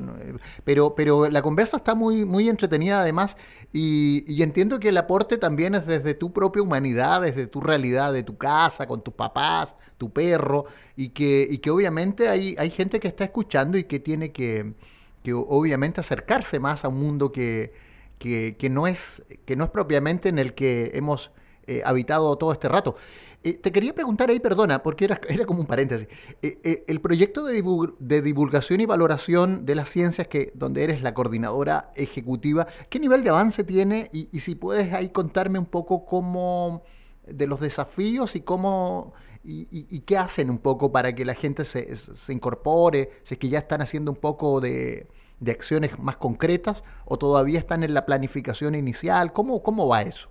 pero, 0.65 0.95
pero 0.95 1.31
la 1.31 1.41
conversa 1.41 1.79
está 1.79 1.95
muy, 1.95 2.25
muy 2.25 2.49
entretenida 2.49 3.01
además 3.01 3.37
y, 3.73 4.43
entiendo 4.43 4.81
que 4.81 4.89
el 4.91 4.97
aporte 4.97 5.39
también 5.39 5.75
es 5.75 5.87
desde 5.87 6.15
tu 6.15 6.33
propia 6.33 6.63
humanidad, 6.63 7.23
desde 7.23 7.47
tu 7.47 7.61
realidad, 7.61 8.13
de 8.13 8.23
tu 8.23 8.37
casa, 8.37 8.87
con 8.87 9.03
tus 9.03 9.15
papás, 9.15 9.77
tu 9.99 10.13
perro, 10.13 10.67
y 10.97 11.11
que, 11.11 11.47
y 11.49 11.59
que 11.59 11.71
obviamente 11.71 12.29
hay, 12.29 12.55
hay 12.59 12.71
gente 12.71 13.01
que 13.01 13.09
está 13.09 13.25
escuchando 13.25 13.79
y 13.79 13.85
que 13.85 14.01
tiene 14.01 14.33
que, 14.33 14.75
que 15.23 15.33
obviamente 15.33 16.01
acercarse 16.01 16.59
más 16.59 16.85
a 16.85 16.89
un 16.89 17.01
mundo 17.01 17.33
que, 17.33 17.73
que, 18.19 18.57
que, 18.59 18.69
no 18.69 18.87
es, 18.87 19.23
que 19.45 19.57
no 19.57 19.65
es 19.65 19.71
propiamente 19.71 20.29
en 20.29 20.39
el 20.39 20.55
que 20.55 20.91
hemos 20.95 21.31
eh, 21.69 21.83
habitado 21.85 22.37
todo 22.37 22.53
este 22.53 22.69
rato. 22.69 22.97
Eh, 23.45 23.53
te 23.53 23.71
quería 23.71 23.95
preguntar 23.95 24.31
ahí, 24.31 24.41
perdona, 24.41 24.83
porque 24.83 25.05
era, 25.05 25.21
era 25.29 25.47
como 25.47 25.61
un 25.61 25.67
paréntesis. 25.67 26.09
el 26.43 27.01
proyecto 27.01 27.45
de, 27.45 27.63
de, 28.01 28.23
divulgación 28.23 28.81
y 28.81 28.87
valoración 28.87 29.65
de 29.65 29.75
las 29.77 29.89
ciencias, 29.89 30.27
que 30.27 30.51
donde 30.55 30.85
eres 30.85 31.03
la 31.03 31.15
coordinadora 31.15 31.93
ejecutiva, 31.95 32.67
¿qué 32.91 32.99
nivel 32.99 33.23
de 33.23 33.31
avance 33.31 33.63
tiene? 33.63 34.09
Y, 34.13 34.29
y 34.33 34.41
si 34.41 34.55
puedes 34.57 34.93
ahí 34.93 35.11
contarme 35.11 35.59
un 35.59 35.67
poco 35.67 36.05
cómo 36.05 36.83
de 37.27 37.47
los 37.47 37.61
desafíos 37.61 38.35
y 38.35 38.41
cómo 38.41 39.13
y, 39.45 40.01
qué 40.01 40.19
hacen 40.19 40.51
un 40.51 40.59
poco 40.59 40.93
para 40.93 41.15
que 41.15 41.25
la 41.25 41.35
gente 41.35 41.65
se, 41.65 41.97
se 41.97 42.33
incorpore, 42.33 43.11
si 43.23 43.35
es 43.35 43.41
que 43.41 43.49
ya 43.49 43.59
están 43.59 43.81
haciendo 43.81 44.11
un 44.11 44.17
poco 44.17 44.61
de, 44.61 45.07
de, 45.41 45.53
acciones 45.53 45.99
más 45.99 46.17
concretas 46.17 46.85
o 47.07 47.17
todavía 47.19 47.59
están 47.59 47.83
en 47.83 47.95
la 47.95 48.05
planificación 48.05 48.75
inicial, 48.75 49.33
¿cómo, 49.33 49.63
cómo 49.63 49.89
va 49.89 50.03
eso? 50.03 50.31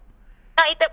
Ahí 0.57 0.75
te, 0.77 0.85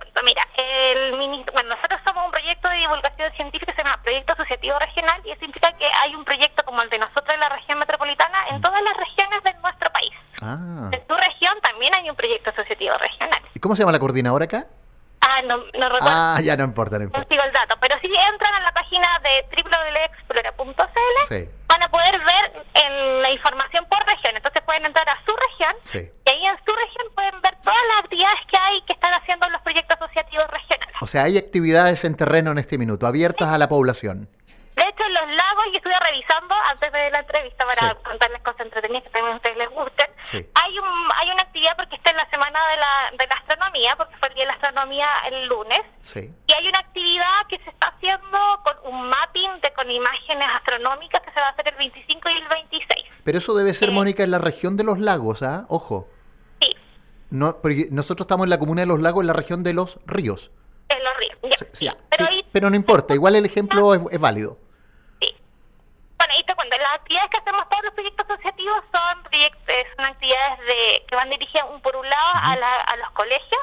el 0.93 1.45
bueno, 1.53 1.75
nosotros 1.75 2.01
somos 2.05 2.27
un 2.27 2.31
proyecto 2.31 2.69
de 2.69 2.77
divulgación 2.77 3.33
científica 3.33 3.73
que 3.73 3.77
se 3.77 3.85
llama 3.85 4.01
Proyecto 4.03 4.33
Asociativo 4.33 4.79
Regional 4.79 5.21
y 5.25 5.31
eso 5.31 5.45
implica 5.45 5.73
que 5.73 5.87
hay 6.03 6.15
un 6.15 6.25
proyecto 6.25 6.65
como 6.65 6.83
el 6.83 6.91
de 6.91 6.99
nosotros 6.99 7.29
en 7.33 7.41
la 7.41 7.49
región 7.49 7.79
metropolitana 7.79 8.49
en 8.51 8.59
mm. 8.59 8.63
todas 8.63 8.83
las 8.83 8.97
regiones 8.97 9.43
de 9.43 9.55
nuestro 9.55 9.91
país. 9.91 10.13
Ah. 10.43 10.91
En 10.93 11.07
tu 11.07 11.15
región 11.15 11.55
también 11.63 11.95
hay 11.95 12.11
un 12.11 12.17
proyecto 12.17 12.51
asociativo 12.51 12.97
regional. 12.99 13.43
¿Y 13.55 13.61
cómo 13.61 13.77
se 13.77 13.83
llama 13.83 13.93
la 13.93 13.99
coordinadora 13.99 14.45
acá? 14.45 14.67
Ah, 15.21 15.41
no, 15.43 15.57
no 15.57 15.89
recuerdo. 15.89 16.11
Ah, 16.11 16.41
ya 16.43 16.57
no 16.57 16.65
importa, 16.65 16.99
no 16.99 17.05
importa. 17.05 17.27
No 17.27 17.29
sigo 17.29 17.43
el 17.43 17.53
dato, 17.53 17.77
pero 17.81 17.99
si 18.01 18.07
entran 18.07 18.55
a 18.55 18.61
la 18.61 18.73
página 18.73 19.09
de 19.23 19.47
www.explora.cl 19.57 21.49
van 21.75 21.83
a 21.83 21.89
poder 21.89 22.19
ver 22.19 22.65
en 22.75 23.23
la 23.23 23.31
información 23.31 23.85
por 23.89 24.05
región. 24.07 24.37
Entonces 24.37 24.63
pueden 24.63 24.87
entrar 24.87 25.09
a 25.09 25.19
su 25.25 25.33
región 25.35 25.75
y 25.93 26.31
ahí 26.31 26.47
en 26.47 26.57
su 26.65 26.73
región 26.73 27.07
pueden 27.15 27.41
ver 27.41 27.57
todas 27.65 27.83
las 27.89 28.05
actividades 28.05 28.39
que 28.49 28.57
hay 28.57 28.83
que 28.83 28.93
están 28.93 29.15
haciendo 29.15 29.49
los 29.49 29.63
proyectos 29.63 29.97
asociativos 30.01 30.47
regionales. 30.51 30.95
O 31.01 31.04
sea, 31.15 31.25
hay 31.25 31.39
actividades 31.39 32.05
en 32.05 32.17
terreno 32.17 32.51
en 32.51 32.59
este 32.59 32.77
minuto, 32.77 33.07
abiertas 33.07 33.49
a 33.49 33.57
la 33.57 33.69
población. 33.69 34.29
De 34.75 34.83
hecho, 34.83 35.05
en 35.07 35.15
los 35.15 35.29
lagos, 35.29 35.65
y 35.73 35.77
estuve 35.77 35.95
revisando 36.01 36.53
antes 36.69 36.93
de 36.93 37.11
la 37.11 37.21
entrevista 37.21 37.65
para 37.65 37.95
contarles 38.03 38.43
cosas 38.43 38.63
entretenidas 38.63 39.05
que 39.05 39.11
también 39.11 39.35
a 39.35 39.37
ustedes 39.37 39.57
les 39.57 39.71
gusten, 39.71 40.11
hay, 40.33 40.79
un, 40.79 40.89
hay 41.15 41.31
una 41.31 41.43
actividad 41.43 41.77
porque 41.77 41.95
está 41.95 42.11
en 42.11 42.17
la 42.17 42.29
semana 42.31 42.59
de 42.67 42.77
la, 42.79 42.93
de 43.17 43.27
la 43.29 43.35
astronomía, 43.37 43.95
porque 43.97 44.17
fue 44.17 44.29
el 44.31 44.35
día 44.35 44.43
de 44.43 44.49
la 44.49 44.55
astronomía 44.55 45.07
el 45.31 45.47
lunes, 45.47 45.83
y 46.17 46.53
hay 46.53 46.67
una 46.67 46.81
actividad 46.81 47.47
que 47.49 47.59
se 47.59 47.71
está 47.71 47.95
haciendo 47.95 48.39
con 48.65 48.93
un 48.93 49.09
mapping 49.09 49.61
de 49.63 49.73
con 49.73 49.89
imágenes 49.89 50.49
astronómicas 50.57 51.23
que 51.23 51.31
se 51.31 51.39
va 51.39 51.47
a 51.47 51.51
hacer 51.51 51.69
el 51.69 51.77
25 51.77 52.29
y 52.29 52.37
el 52.43 52.49
26. 52.49 53.05
Pero 53.23 53.39
eso 53.39 53.55
debe 53.55 53.73
ser, 53.73 53.93
Mónica, 53.93 54.25
en 54.25 54.33
la 54.33 54.39
región 54.39 54.77
de 54.77 54.83
los 54.83 54.99
lagos, 54.99 55.45
¿ah? 55.45 55.65
Ojo. 55.69 56.09
Sí. 56.61 56.75
No, 57.31 57.59
nosotros 57.93 58.25
estamos 58.25 58.47
en 58.47 58.51
la 58.51 58.59
comuna 58.59 58.83
de 58.83 58.87
los 58.87 58.99
lagos, 58.99 59.23
en 59.23 59.29
la 59.29 59.33
región 59.33 59.63
de 59.63 59.75
los 59.75 60.01
ríos. 60.07 60.51
Sí, 61.73 61.89
pero, 62.11 62.27
pero, 62.53 62.71
no 62.71 62.77
importa, 62.77 63.15
igual 63.15 63.37
el 63.37 63.45
ejemplo 63.45 63.95
es 63.95 64.21
válido. 64.21 64.59
Las 66.85 66.95
actividades 66.95 67.31
que 67.31 67.39
hacemos 67.39 67.69
todos 67.69 67.85
los 67.85 67.95
proyectos 67.95 68.29
asociativos 68.29 68.85
son 68.93 69.23
proyectos, 69.25 69.75
son 69.97 70.05
actividades 70.07 70.59
de 70.61 71.05
que 71.07 71.15
van 71.15 71.31
dirigidas 71.31 71.67
un 71.71 71.81
por 71.81 71.95
un 71.95 72.09
lado 72.09 72.33
a, 72.35 72.57
la, 72.57 72.81
a 72.81 72.97
los 72.97 73.11
colegios 73.13 73.63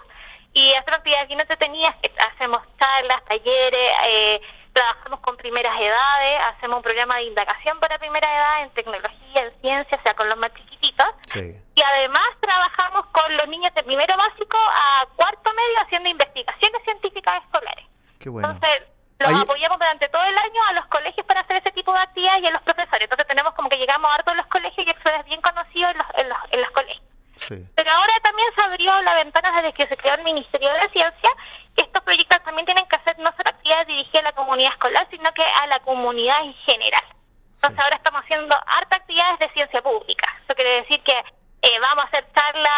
y 0.54 0.74
hacemos 0.76 0.98
actividades 0.98 1.28
bien 1.28 1.40
entretenidas, 1.42 1.96
hacemos 2.34 2.62
charlas, 2.80 3.24
talleres, 3.26 3.92
eh, 4.06 4.42
trabajamos 4.74 5.20
con 5.20 5.36
primeras 5.38 5.80
edades, 5.80 6.46
hacemos 6.48 6.78
un 6.78 6.84
programa 6.84 7.18
de 7.18 7.24
indagación 7.24 7.80
para 7.80 8.00
primera 8.00 8.28
edad 8.28 8.64
en 8.64 8.70
tecnología, 8.72 9.44
en 9.44 9.62
ciencia, 9.62 9.98
o 9.98 10.02
sea, 10.04 10.14
con 10.14 10.30
los 10.30 10.38
más 10.38 10.52
Y 11.76 11.82
además 11.82 12.28
trabajamos 12.40 13.06
con 13.08 13.38
los 13.38 13.48
niños 13.48 13.74
de 13.74 13.84
primero 13.84 14.16
básico 14.18 14.58
a 14.58 15.06
cuarto 15.16 15.54
medio 15.54 15.82
haciendo 15.82 16.10
investigaciones 16.10 16.84
científicas 16.84 17.44
escolares. 17.44 17.86
Qué 18.20 18.30
bueno. 18.30 18.50
Entonces, 18.50 18.88
los 19.20 19.42
apoyamos 19.42 19.78
durante 19.78 20.10
todo 20.10 20.24
el 20.24 20.38
año 20.38 20.64
a 20.70 20.74
los 20.74 20.86
colegios 20.88 21.26
para 21.26 21.42
hacer 21.42 21.58
ese 21.58 21.72
tipo 21.72 21.94
de 21.94 22.00
actividades 22.00 22.44
y 22.44 22.48
a 22.48 22.52
los 22.52 22.62
profesores. 22.64 23.04
Entonces 23.04 23.28
tenemos 23.28 23.54
como 23.54 23.70
que 23.70 23.78
llegamos 23.78 24.12
a 24.14 24.24
todos 24.24 24.38
los 24.38 24.48
colegios 24.48 24.88
y 24.88 24.90
eso 24.90 25.10
es 25.10 25.26
bien 25.26 25.42
conocido 25.42 25.90
en 25.90 25.98
los, 25.98 26.08
en 26.16 26.30
los, 26.30 26.38
en 26.52 26.62
los 26.62 26.72
colegios. 26.72 27.12
Pero 27.76 27.92
ahora 27.92 28.14
también 28.24 28.48
se 28.54 28.62
abrió 28.62 29.02
la 29.02 29.16
ventana 29.16 29.62
desde 29.62 29.74
que 29.74 29.88
se 29.88 29.98
creó 29.98 30.14
el 30.16 30.24
Ministerio 30.24 30.72
de 30.74 30.90
Ciencia, 30.90 31.30
que 31.76 31.84
estos 31.84 32.04
proyectos 32.04 32.44
también 32.44 32.66
tienen 32.66 32.86
que 32.88 32.96
hacer 32.96 33.18
no 33.18 33.32
solo 33.32 33.50
actividades 33.50 33.88
dirigidas 33.88 34.22
a 34.22 34.30
la 34.30 34.32
comunidad 34.34 34.72
escolar, 34.74 35.08
sino 35.10 35.34
que 35.34 35.44
a 35.44 35.68
la 35.68 35.80
comunidad 35.80 36.44
en 36.44 36.54
general. 36.54 37.04
Entonces 37.62 37.80
ahora 37.80 37.96
estamos 37.96 38.22
haciendo 38.24 38.56
harta 38.66 38.96
actividades 38.96 39.40
de 39.40 39.50
ciencia 39.50 39.82
pública. 39.82 40.36
Eso 40.44 40.56
quiere 40.56 40.82
decir 40.82 41.02
que 41.04 41.14
eh, 41.14 41.80
vamos 41.80 42.06
a 42.06 42.08
hacer 42.08 42.26
charlas 42.34 42.72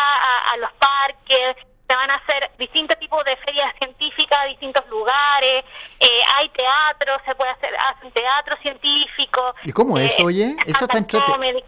a 0.52 0.58
los 0.58 0.72
parques, 0.74 1.56
se 1.88 1.96
van 1.96 2.10
a 2.10 2.16
hacer 2.16 2.50
distintos 2.58 2.98
tipos 3.00 3.24
de 3.26 3.36
ferias 3.38 3.74
científicas 3.78 4.40
a 4.42 4.46
distintos 4.46 4.88
lugares, 4.90 5.66
eh, 6.00 6.22
hay 6.38 6.50
teatro, 6.50 7.14
se 7.26 7.36
puede 7.36 7.52
hacer 7.52 7.70
hacen 7.76 8.12
teatro 8.12 8.56
científico. 8.62 9.54
¿Y 9.64 9.72
cómo 9.72 9.98
es, 9.98 10.18
eh, 10.18 10.24
oye? 10.24 10.56
Eso 10.66 10.86
está 10.86 10.98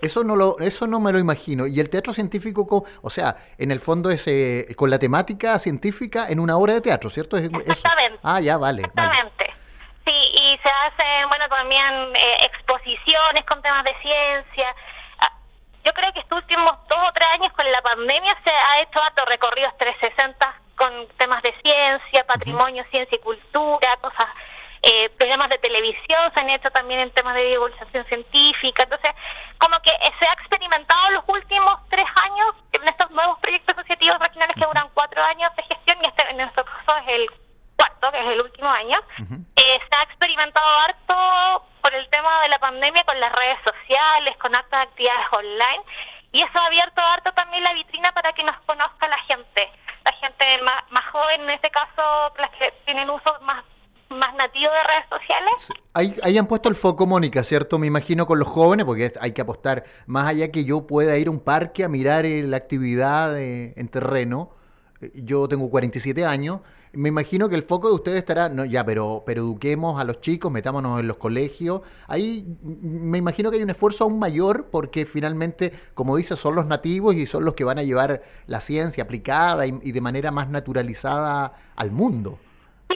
eso 0.02 0.24
no 0.24 0.36
lo 0.36 0.58
eso 0.60 0.88
no 0.88 1.00
me 1.00 1.12
lo 1.12 1.20
imagino. 1.20 1.68
¿Y 1.68 1.80
el 1.80 1.90
teatro 1.90 2.14
científico, 2.14 2.86
o 3.02 3.10
sea, 3.10 3.36
en 3.58 3.72
el 3.72 3.80
fondo 3.80 4.10
es 4.10 4.28
eh, 4.28 4.74
con 4.76 4.90
la 4.90 5.00
temática 5.00 5.60
científica 5.60 6.28
en 6.30 6.40
una 6.40 6.58
obra 6.58 6.74
de 6.74 6.82
teatro, 6.82 7.10
¿cierto? 7.10 7.38
Exactamente. 7.38 8.20
Ah, 8.24 8.40
ya, 8.40 8.58
vale. 8.58 8.82
Exactamente. 8.82 9.54
Sí, 10.06 10.12
y 10.12 10.58
se 10.58 10.70
hacen, 10.70 11.30
bueno, 11.30 11.46
también 11.50 12.14
exposiciones 12.86 13.46
con 13.46 13.62
temas 13.62 13.84
de 13.84 13.96
ciencia, 14.02 14.76
yo 15.84 15.94
creo 15.94 16.12
que 16.14 16.20
estos 16.20 16.40
últimos 16.40 16.72
dos 16.90 17.00
o 17.10 17.14
tres 17.14 17.28
años 17.34 17.54
con 17.54 17.70
la 17.72 17.82
pandemia 17.82 18.36
se 18.44 18.50
ha 18.50 18.82
hecho 18.82 19.02
harto 19.02 19.24
recorridos 19.26 19.78
360 19.78 20.62
con 20.76 21.08
temas 21.18 21.42
de 21.44 21.54
ciencia, 21.62 22.26
patrimonio, 22.26 22.84
ciencia 22.90 23.16
y 23.16 23.22
cultura, 23.22 23.96
cosas, 24.02 24.26
eh, 24.82 25.10
programas 25.18 25.50
de 25.50 25.58
televisión 25.60 26.32
se 26.34 26.42
han 26.42 26.50
hecho 26.50 26.70
también 26.72 27.00
en 27.02 27.12
temas 27.12 27.36
de 27.36 27.46
divulgación 27.46 28.06
científica. 28.06 28.84
Entonces, 28.84 29.12
como 29.60 29.80
que 29.82 29.92
se 30.20 30.28
ha 30.28 30.34
experimentado 30.34 31.12
los 31.12 31.24
últimos 31.28 31.88
tres 31.90 32.06
años 32.24 32.56
en 32.74 32.88
estos 32.88 33.10
nuevos 33.12 33.40
proyectos 33.40 33.78
asociativos 33.78 34.20
regionales 34.20 34.56
que 34.56 34.66
duran 34.66 34.90
cuatro 34.94 35.24
años 35.24 35.56
de 35.56 35.64
gestión 35.64 35.98
y 36.04 36.08
este 36.08 36.30
en 36.30 36.38
nuestro 36.38 36.66
caso 36.66 36.98
es 36.98 37.08
el 37.08 37.30
cuarto, 37.78 38.12
que 38.12 38.20
es 38.20 38.28
el 38.28 38.42
último 38.42 38.70
año. 38.70 39.00
Eh, 39.56 39.80
se 39.88 39.96
ha 39.96 40.04
experimentado 40.04 40.68
harto 40.68 41.75
por 41.86 41.94
el 41.94 42.10
tema 42.10 42.42
de 42.42 42.50
la 42.50 42.58
pandemia 42.58 43.04
con 43.06 43.20
las 43.20 43.32
redes 43.32 43.60
sociales, 43.62 44.36
con 44.42 44.56
hartas 44.56 44.88
actividades 44.88 45.28
online, 45.38 45.84
y 46.32 46.42
eso 46.42 46.58
ha 46.58 46.66
abierto 46.66 47.00
harto 47.00 47.32
también 47.34 47.64
la 47.64 47.74
vitrina 47.74 48.12
para 48.12 48.34
que 48.34 48.44
nos 48.44 48.58
conozca 48.66 49.08
la 49.08 49.20
gente, 49.30 49.70
la 50.04 50.12
gente 50.14 50.64
más, 50.64 50.82
más 50.90 51.06
joven, 51.12 51.42
en 51.42 51.52
este 51.52 51.70
caso, 51.70 52.34
las 52.40 52.50
que 52.58 52.74
tienen 52.86 53.08
uso 53.08 53.40
más 53.42 53.64
más 54.10 54.34
nativo 54.36 54.72
de 54.72 54.84
redes 54.84 55.06
sociales. 55.10 55.74
Ahí, 55.94 56.16
ahí, 56.24 56.38
han 56.38 56.48
puesto 56.48 56.70
el 56.70 56.76
foco, 56.76 57.06
Mónica, 57.06 57.44
¿cierto? 57.44 57.78
Me 57.78 57.88
imagino 57.88 58.26
con 58.26 58.40
los 58.40 58.48
jóvenes, 58.48 58.86
porque 58.86 59.12
hay 59.20 59.34
que 59.34 59.42
apostar 59.42 59.84
más 60.06 60.28
allá 60.28 60.52
que 60.52 60.64
yo 60.64 60.88
pueda 60.88 61.18
ir 61.18 61.28
a 61.28 61.32
un 61.32 61.44
parque 61.44 61.84
a 61.84 61.88
mirar 61.88 62.26
eh, 62.26 62.42
la 62.44 62.58
actividad 62.58 63.38
eh, 63.40 63.74
en 63.76 63.90
terreno. 63.90 64.52
Eh, 65.06 65.12
yo 65.24 65.48
tengo 65.48 65.70
47 65.70 66.26
años 66.26 66.62
me 66.96 67.10
imagino 67.10 67.50
que 67.50 67.56
el 67.56 67.64
foco 67.64 67.90
de 67.90 67.96
ustedes 67.96 68.20
estará, 68.20 68.50
no, 68.50 68.66
ya, 68.66 68.84
pero, 68.86 69.24
pero 69.26 69.42
eduquemos 69.42 70.00
a 70.00 70.04
los 70.04 70.22
chicos, 70.22 70.52
metámonos 70.52 71.00
en 71.00 71.08
los 71.08 71.18
colegios. 71.18 71.82
Ahí 72.08 72.46
me 72.62 73.18
imagino 73.18 73.52
que 73.52 73.58
hay 73.58 73.64
un 73.64 73.70
esfuerzo 73.70 74.06
aún 74.06 74.20
mayor 74.20 74.70
porque 74.72 75.06
finalmente, 75.06 75.72
como 75.94 76.16
dice, 76.16 76.36
son 76.36 76.56
los 76.56 76.66
nativos 76.66 77.16
y 77.16 77.26
son 77.26 77.44
los 77.44 77.54
que 77.54 77.64
van 77.64 77.80
a 77.80 77.84
llevar 77.84 78.22
la 78.48 78.62
ciencia 78.62 79.04
aplicada 79.04 79.68
y, 79.68 79.92
de 79.92 80.02
manera 80.02 80.32
más 80.32 80.50
naturalizada 80.50 81.54
al 81.76 81.92
mundo. 81.92 82.40
Eh, 82.90 82.96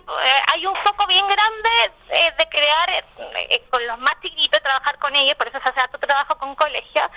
hay 0.54 0.66
un 0.66 0.76
foco 0.86 1.08
bien 1.08 1.26
grande 1.28 1.70
eh, 2.12 2.34
de 2.38 2.50
crear 2.50 2.90
eh, 2.90 3.64
con 3.70 3.86
los 3.86 4.00
más 4.00 4.14
chiquitos, 4.22 4.62
trabajar 4.62 4.98
con 5.00 5.16
ellos, 5.16 5.36
por 5.38 5.48
eso 5.48 5.60
se 5.62 5.70
hace 5.70 5.92
tu 5.92 5.98
trabajo 6.00 6.38
con 6.38 6.56
colegios, 6.56 7.12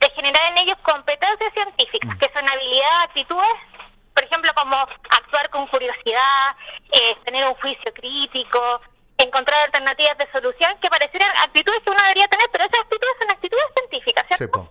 de 0.00 0.10
generar 0.10 0.52
en 0.52 0.58
ellos 0.58 0.78
competencias 0.82 1.52
científicas, 1.54 2.16
mm. 2.16 2.18
que 2.18 2.30
son 2.32 2.48
habilidades, 2.48 3.08
actitudes 3.08 3.77
por 4.18 4.24
ejemplo, 4.24 4.50
como 4.52 4.76
actuar 4.76 5.48
con 5.50 5.68
curiosidad, 5.68 6.56
eh, 6.90 7.14
tener 7.24 7.46
un 7.46 7.54
juicio 7.54 7.92
crítico, 7.94 8.80
encontrar 9.16 9.66
alternativas 9.66 10.18
de 10.18 10.26
solución 10.32 10.76
que 10.82 10.90
parecieran 10.90 11.30
actitudes 11.44 11.80
que 11.84 11.90
uno 11.90 12.00
debería 12.02 12.26
tener, 12.26 12.48
pero 12.50 12.64
esas 12.64 12.80
actitudes 12.80 13.14
son 13.16 13.30
actitudes 13.30 13.64
científicas, 13.74 14.26
¿cierto? 14.26 14.67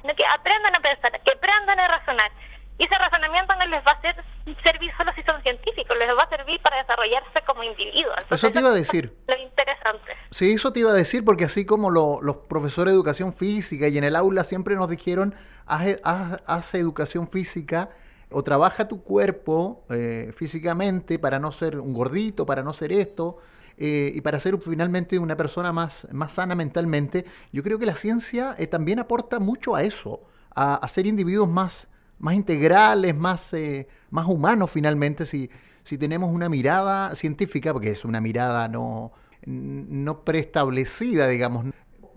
sino 0.00 0.14
que 0.14 0.24
aprendan 0.26 0.74
a 0.76 0.80
pensar, 0.80 1.20
que 1.22 1.32
aprendan 1.32 1.78
a 1.80 1.88
razonar. 1.88 2.30
Y 2.78 2.84
ese 2.84 2.94
razonamiento 2.96 3.54
no 3.56 3.66
les 3.66 3.84
va 3.84 3.92
a 3.92 3.94
hacer 3.94 4.16
servir 4.64 4.90
solo 4.96 5.12
si 5.14 5.22
son 5.22 5.40
científicos, 5.42 5.96
les 5.98 6.08
va 6.08 6.22
a 6.22 6.28
servir 6.28 6.60
para 6.62 6.78
desarrollarse 6.78 7.40
como 7.46 7.62
individuos. 7.62 8.16
Eso 8.30 8.50
te 8.50 8.58
iba 8.58 8.70
a 8.70 8.74
decir. 8.74 9.16
Lo 9.28 9.36
interesante. 9.36 10.12
Sí, 10.30 10.54
eso 10.54 10.72
te 10.72 10.80
iba 10.80 10.90
a 10.90 10.94
decir, 10.94 11.24
porque 11.24 11.44
así 11.44 11.64
como 11.64 11.90
los 11.90 12.36
profesores 12.48 12.92
de 12.92 12.96
educación 12.96 13.32
física 13.34 13.88
y 13.88 13.98
en 13.98 14.04
el 14.04 14.16
aula 14.16 14.44
siempre 14.44 14.74
nos 14.74 14.88
dijeron, 14.88 15.34
haz, 15.66 16.74
educación 16.74 17.28
física 17.28 17.90
o 18.30 18.42
trabaja 18.42 18.88
tu 18.88 19.02
cuerpo 19.02 19.84
eh, 19.90 20.32
físicamente 20.34 21.18
para 21.18 21.38
no 21.38 21.52
ser 21.52 21.78
un 21.78 21.92
gordito, 21.92 22.46
para 22.46 22.62
no 22.62 22.72
ser 22.72 22.92
esto, 22.92 23.38
eh, 23.76 24.12
y 24.14 24.20
para 24.20 24.38
ser 24.40 24.58
finalmente 24.58 25.18
una 25.18 25.36
persona 25.36 25.72
más, 25.72 26.06
más 26.12 26.32
sana 26.32 26.54
mentalmente, 26.54 27.24
yo 27.52 27.62
creo 27.62 27.78
que 27.78 27.86
la 27.86 27.94
ciencia 27.94 28.54
eh, 28.58 28.66
también 28.66 28.98
aporta 28.98 29.38
mucho 29.38 29.74
a 29.74 29.82
eso, 29.82 30.22
a, 30.54 30.86
ser 30.88 31.06
individuos 31.06 31.48
más, 31.48 31.88
más 32.18 32.34
integrales, 32.34 33.16
más, 33.16 33.52
eh, 33.54 33.88
más 34.10 34.26
humanos 34.26 34.70
finalmente, 34.70 35.24
si, 35.26 35.50
si 35.82 35.96
tenemos 35.96 36.30
una 36.30 36.48
mirada 36.48 37.14
científica, 37.14 37.72
porque 37.72 37.90
es 37.90 38.04
una 38.04 38.20
mirada 38.20 38.68
no, 38.68 39.12
no 39.46 40.24
preestablecida, 40.24 41.26
digamos, 41.28 41.66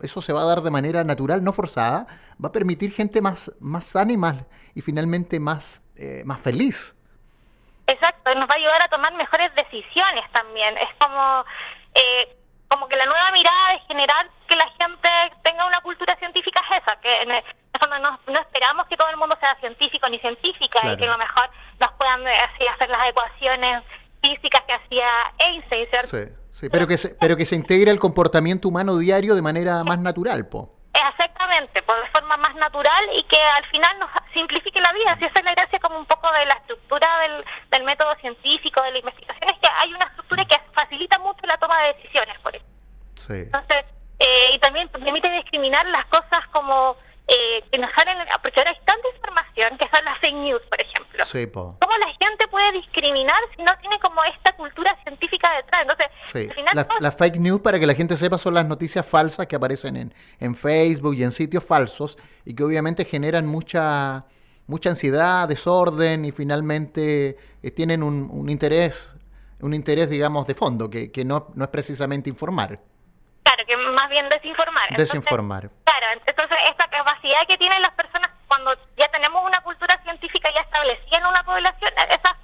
eso 0.01 0.21
se 0.21 0.33
va 0.33 0.41
a 0.41 0.45
dar 0.45 0.61
de 0.61 0.71
manera 0.71 1.03
natural, 1.05 1.43
no 1.43 1.53
forzada, 1.53 2.07
va 2.43 2.49
a 2.49 2.51
permitir 2.51 2.91
gente 2.91 3.21
más, 3.21 3.53
más 3.59 3.85
sana 3.85 4.11
y, 4.11 4.17
más, 4.17 4.43
y 4.73 4.81
finalmente 4.81 5.39
más, 5.39 5.81
más 6.25 6.41
feliz. 6.41 6.93
Exacto, 7.87 8.33
nos 8.35 8.49
va 8.49 8.53
a 8.53 8.57
ayudar 8.57 8.83
a 8.83 8.89
tomar 8.89 9.13
mejores 9.13 9.53
decisiones 9.55 10.29
también. 10.31 10.77
Es 10.77 10.89
como, 10.99 11.45
eh, 11.93 12.35
como 12.67 12.87
que 12.87 12.95
la 12.95 13.05
nueva 13.05 13.31
mirada 13.31 13.73
de 13.73 13.79
generar 13.87 14.27
que 14.47 14.55
la 14.55 14.69
gente 14.77 15.09
tenga 15.43 15.65
una 15.65 15.81
cultura 15.81 16.15
científica 16.17 16.61
es 16.69 16.81
esa, 16.81 16.99
que 16.99 17.21
en 17.21 17.31
el, 17.31 17.43
no, 18.01 18.19
no, 18.27 18.39
esperamos 18.39 18.87
que 18.87 18.97
todo 18.97 19.09
el 19.09 19.17
mundo 19.17 19.35
sea 19.39 19.55
científico 19.59 20.09
ni 20.09 20.19
científica 20.19 20.79
y 20.83 20.97
que 20.97 21.05
a 21.05 21.11
lo 21.11 21.17
mejor 21.17 21.49
nos 21.79 21.91
puedan 21.93 22.27
eh, 22.27 22.35
así, 22.35 22.67
hacer 22.67 22.89
las 22.89 23.09
ecuaciones 23.09 23.83
físicas 24.21 24.63
que 24.65 24.73
hacía 24.73 25.07
Einstein, 25.37 25.87
¿cierto? 25.89 26.07
Sí, 26.07 26.23
sí, 26.53 26.69
pero 26.69 26.87
que 26.87 26.97
se, 26.97 27.15
pero 27.19 27.37
que 27.37 27.45
se 27.45 27.55
integre 27.55 27.91
el 27.91 27.99
comportamiento 27.99 28.67
humano 28.67 28.97
diario 28.97 29.35
de 29.35 29.41
manera 29.41 29.83
más 29.83 29.99
natural, 29.99 30.47
po. 30.49 30.71
Exactamente, 30.93 31.81
por 31.83 32.01
de 32.01 32.07
forma 32.09 32.37
más 32.37 32.55
natural 32.55 33.05
y 33.13 33.23
que 33.23 33.41
al 33.41 33.65
final 33.65 33.99
nos 33.99 34.09
simplifique 34.33 34.79
la 34.79 34.93
vida. 34.93 35.15
Si 35.19 35.25
esa 35.25 35.39
es 35.39 35.45
la 35.45 35.53
gracia 35.53 35.74
un 35.95 36.05
poco 36.05 36.31
de 36.31 36.45
la 36.45 36.53
estructura 36.55 37.07
del, 37.21 37.45
del 37.71 37.83
método 37.83 38.15
científico, 38.15 38.81
de 38.83 38.91
la 38.91 38.97
investigación, 38.99 39.49
es 39.49 39.59
que 39.59 39.69
hay 39.79 39.93
una 39.93 40.05
estructura 40.05 40.45
que 40.45 40.57
facilita 40.73 41.19
mucho 41.19 41.45
la 41.45 41.57
toma 41.57 41.81
de 41.83 41.93
decisiones, 41.93 42.39
por 42.39 42.55
eso. 42.55 42.65
Sí. 43.15 43.33
Entonces, 43.33 43.85
eh, 44.19 44.55
y 44.55 44.59
también 44.59 44.87
permite 44.89 45.29
discriminar 45.31 45.85
las 45.87 46.05
cosas 46.05 46.47
como 46.51 46.95
eh, 47.27 47.63
que 47.71 47.77
nos 47.77 47.91
salen, 47.93 48.17
porque 48.41 48.59
ahora 48.59 48.71
hay 48.71 48.77
tanta 48.85 49.07
información 49.15 49.77
que 49.77 49.89
son 49.89 50.05
las 50.05 50.19
fake 50.19 50.35
news, 50.35 50.61
por 50.69 50.79
ejemplo. 50.79 51.25
Sí, 51.25 51.47
po. 51.47 51.77
¿Cómo 51.81 51.97
la 51.97 52.07
gente 52.07 52.47
puede 52.49 52.71
discriminar 52.73 53.39
si 53.55 53.63
no 53.63 53.71
tiene 53.81 53.99
como 53.99 54.23
esta 54.25 54.51
cultura 54.53 54.95
científica 55.03 55.51
detrás? 55.55 55.81
Entonces, 55.81 56.07
sí. 56.31 56.49
las 56.99 57.15
fake 57.15 57.37
news, 57.37 57.61
para 57.61 57.79
que 57.79 57.87
la 57.87 57.95
gente 57.95 58.15
sepa, 58.15 58.37
son 58.37 58.53
las 58.53 58.65
noticias 58.65 59.05
falsas 59.05 59.47
que 59.47 59.55
aparecen 59.55 59.97
en, 59.97 60.13
en 60.39 60.55
Facebook 60.55 61.15
y 61.15 61.23
en 61.23 61.31
sitios 61.31 61.63
falsos 61.63 62.17
y 62.45 62.55
que 62.55 62.63
obviamente 62.63 63.05
generan 63.05 63.47
mucha 63.47 64.25
mucha 64.67 64.89
ansiedad, 64.89 65.47
desorden 65.47 66.25
y 66.25 66.31
finalmente 66.31 67.37
eh, 67.61 67.71
tienen 67.71 68.03
un, 68.03 68.29
un, 68.31 68.49
interés, 68.49 69.11
un 69.61 69.73
interés, 69.73 70.09
digamos, 70.09 70.47
de 70.47 70.55
fondo, 70.55 70.89
que, 70.89 71.11
que 71.11 71.23
no, 71.25 71.47
no 71.55 71.63
es 71.63 71.69
precisamente 71.69 72.29
informar. 72.29 72.79
Claro, 73.43 73.63
que 73.67 73.77
más 73.77 74.09
bien 74.09 74.27
desinformar. 74.29 74.97
Desinformar. 74.97 75.69
claro, 75.83 76.21
entonces 76.25 76.57
esta 76.69 76.87
capacidad 76.89 77.47
que 77.47 77.57
tienen 77.57 77.81
las 77.81 77.93
personas 77.93 78.31
cuando 78.47 78.73
ya 78.97 79.07
tenemos 79.11 79.43
una 79.45 79.61
cultura 79.61 79.99
científica 80.03 80.49
ya 80.53 80.61
establecida 80.61 81.17
en 81.17 81.25
una 81.25 81.43
población, 81.43 81.91
esas 82.09 82.37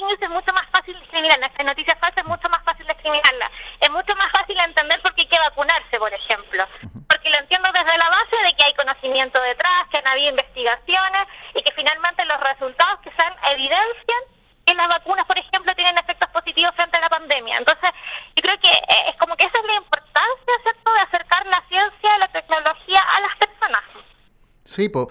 fake 0.00 0.22
es 0.22 0.30
mucho 0.30 0.52
más 0.52 0.68
fácil 0.70 0.98
discriminar, 1.00 1.38
esas 1.38 1.66
noticias 1.66 1.98
falsas 1.98 2.24
es 2.24 2.28
mucho 2.28 2.48
más 2.50 2.62
fácil 2.64 2.86
discriminarlas. 2.86 3.50
Es 3.80 3.90
mucho 3.90 4.14
más 4.16 4.30
fácil 4.32 4.58
entender 4.58 5.00
por 5.02 5.14
qué 5.14 5.22
hay 5.22 5.28
que 5.28 5.38
vacunarse, 5.38 5.98
por 5.98 6.12
ejemplo. 6.12 6.64
Porque 7.08 7.30
lo 7.30 7.38
entiendo 7.38 7.68
desde 7.72 7.96
la 7.96 8.10
base 8.10 8.36
de 8.36 8.54
que 8.56 8.66
hay 8.66 8.74
conocimiento 8.74 9.40
detrás, 9.40 9.88
que 9.90 9.98
han 9.98 10.06
habido 10.06 10.30
investigaciones 10.30 11.28
y 11.54 11.62
que 11.62 11.72
finalmente 11.72 12.24
los 12.24 12.40
resultados 12.40 13.00
que 13.00 13.10
se 13.10 13.22
han 13.22 13.34
evidencian 13.52 14.22
que 14.66 14.74
las 14.74 14.88
vacunas, 14.88 15.26
por 15.26 15.38
ejemplo, 15.38 15.72
tienen 15.76 15.96
efectos 15.96 16.28
positivos 16.30 16.74
frente 16.74 16.98
a 16.98 17.00
la 17.00 17.08
pandemia. 17.08 17.58
Entonces, 17.58 17.90
yo 18.34 18.42
creo 18.42 18.58
que 18.58 18.68
eh, 18.68 19.10
es 19.10 19.16
como 19.16 19.36
que 19.36 19.46
esa 19.46 19.58
es 19.60 19.64
la 19.64 19.74
importancia, 19.74 20.52
¿cierto?, 20.62 20.92
de 20.92 21.00
acercar 21.00 21.46
la 21.46 21.62
ciencia, 21.68 22.18
la 22.18 22.28
tecnología 22.28 22.98
a 22.98 23.20
las 23.20 23.36
personas. 23.36 23.82
Sí, 24.64 24.88
pues 24.88 25.06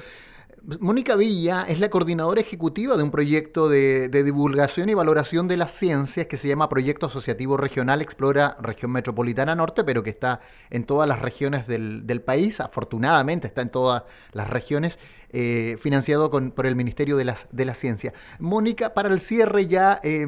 Mónica 0.80 1.16
Villa 1.16 1.64
es 1.68 1.80
la 1.80 1.92
coordinadora 1.92 2.42
ejecutiva 2.42 2.98
de 2.98 3.04
un 3.04 3.12
proyecto 3.12 3.70
de, 3.70 4.10
divulgación 4.10 4.90
y 4.90 4.96
valoración 4.96 5.48
de 5.48 5.58
las 5.58 5.72
ciencias 5.72 6.26
que 6.26 6.38
se 6.38 6.48
llama 6.48 6.70
Proyecto 6.70 7.06
Asociativo 7.06 7.56
Regional 7.56 8.02
Explora 8.02 8.58
Región 8.60 8.92
Metropolitana 8.92 9.54
Norte, 9.54 9.84
pero 9.84 10.02
que 10.02 10.10
está 10.10 10.42
en 10.72 10.86
todas 10.86 11.08
las 11.08 11.22
regiones 11.22 11.68
del, 11.68 12.22
país, 12.26 12.60
afortunadamente 12.62 13.46
está 13.46 13.62
en 13.62 13.70
todas 13.70 14.06
las 14.32 14.50
regiones, 14.50 14.98
eh, 15.38 15.76
financiado 15.78 16.32
con, 16.32 16.52
por 16.52 16.66
el 16.66 16.78
Ministerio 16.78 17.18
de, 17.18 17.26
las, 17.26 17.50
de 17.52 17.66
la 17.66 17.74
Ciencia. 17.74 18.14
Mónica, 18.40 18.94
para 18.94 19.10
el 19.10 19.20
cierre 19.20 19.68
ya, 19.68 20.00
eh, 20.02 20.26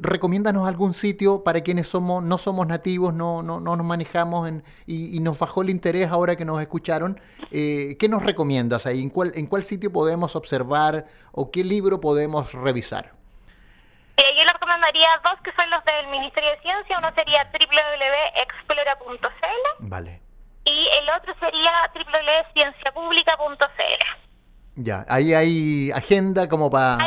recomiéndanos 0.00 0.68
algún 0.68 0.94
sitio 0.94 1.42
para 1.42 1.62
quienes 1.62 1.88
somos, 1.88 2.22
no 2.22 2.38
somos 2.38 2.68
nativos, 2.68 3.12
no, 3.12 3.42
no, 3.42 3.58
no 3.58 3.74
nos 3.74 3.84
manejamos 3.84 4.48
en, 4.48 4.62
y, 4.86 5.18
nos 5.18 5.40
bajó 5.40 5.62
el 5.62 5.70
interés 5.70 6.08
ahora 6.08 6.36
que 6.36 6.44
nos 6.44 6.60
escucharon. 6.60 7.20
Eh, 7.50 7.96
¿Qué 7.98 8.08
nos 8.08 8.22
recomiendas 8.22 8.86
ahí? 8.86 9.02
¿En 9.02 9.10
cuál, 9.10 9.32
¿En 9.34 9.48
cuál 9.48 9.64
sitio 9.64 9.92
podemos 9.92 10.36
observar 10.36 11.06
o 11.32 11.50
qué 11.50 11.64
libro 11.64 12.00
podemos 12.00 12.52
revisar? 12.52 13.12
Eh, 14.18 14.22
yo 14.38 14.44
le 14.44 14.52
recomendaría 14.52 15.08
dos 15.24 15.40
que 15.42 15.50
son 15.58 15.68
los 15.68 15.84
del 15.84 16.06
Ministerio 16.12 16.50
de 16.50 16.60
Ciencia. 16.60 16.96
Uno 16.96 17.12
sería 17.14 17.42
www.explora.cl. 17.52 19.75
Otro 21.26 21.34
sería 21.40 21.90
www.cienciapublica.cl. 21.92 24.06
Ya, 24.76 25.04
ahí 25.08 25.34
hay 25.34 25.90
agenda 25.92 26.48
como 26.48 26.70
para 26.70 26.98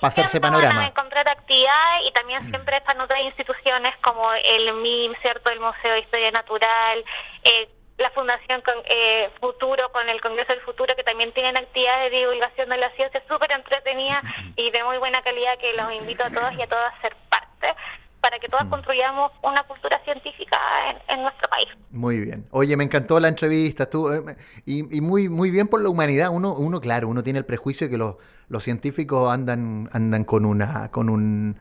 hacerse 0.00 0.40
panorama. 0.40 0.74
Van 0.74 0.84
a 0.84 0.88
encontrar 0.88 1.28
actividades 1.28 2.08
y 2.08 2.12
también 2.12 2.42
mm. 2.42 2.48
siempre 2.48 2.78
están 2.78 3.00
otras 3.00 3.20
instituciones 3.20 3.96
como 3.98 4.32
el 4.32 4.74
MIM, 4.74 5.14
¿cierto? 5.22 5.50
El 5.50 5.60
Museo 5.60 5.92
de 5.92 6.00
Historia 6.00 6.32
Natural, 6.32 7.04
eh, 7.44 7.68
la 7.98 8.10
Fundación 8.10 8.60
eh, 8.86 9.30
Futuro 9.38 9.92
con 9.92 10.08
el 10.08 10.20
Congreso 10.20 10.52
del 10.52 10.62
Futuro, 10.62 10.96
que 10.96 11.04
también 11.04 11.30
tienen 11.32 11.56
actividades 11.56 12.10
de 12.10 12.18
divulgación 12.18 12.70
de 12.70 12.78
la 12.78 12.90
ciencia 12.92 13.22
súper 13.28 13.52
entretenida 13.52 14.20
y 14.56 14.70
de 14.70 14.82
muy 14.82 14.98
buena 14.98 15.22
calidad 15.22 15.58
que 15.58 15.72
los 15.74 15.92
invito 15.92 16.24
a 16.24 16.30
todos 16.30 16.52
y 16.54 16.62
a 16.62 16.66
todas 16.66 16.92
a 16.94 17.00
ser 17.02 17.14
parte 17.28 17.68
para 18.20 18.38
que 18.38 18.48
todas 18.48 18.66
mm. 18.66 18.70
construyamos 18.70 19.32
una 19.42 19.62
cultura 19.64 19.98
científica 20.04 20.58
en, 21.08 21.22
nuestro 21.22 21.48
país. 21.48 21.68
Muy 21.90 22.20
bien. 22.20 22.46
Oye, 22.50 22.76
me 22.76 22.84
encantó 22.84 23.18
la 23.20 23.28
entrevista 23.28 23.88
tú, 23.88 24.10
eh, 24.12 24.36
y, 24.66 24.82
muy 25.00 25.28
muy 25.28 25.50
bien 25.50 25.68
por 25.68 25.82
la 25.82 25.88
humanidad. 25.88 26.30
Uno, 26.30 26.54
uno 26.54 26.80
claro, 26.80 27.08
uno 27.08 27.22
tiene 27.22 27.38
el 27.38 27.44
prejuicio 27.44 27.86
de 27.86 27.90
que 27.90 27.98
los, 27.98 28.16
los 28.48 28.62
científicos 28.62 29.30
andan 29.30 29.88
andan 29.92 30.24
con 30.24 30.44
una 30.44 30.90
con 30.90 31.08
un 31.08 31.58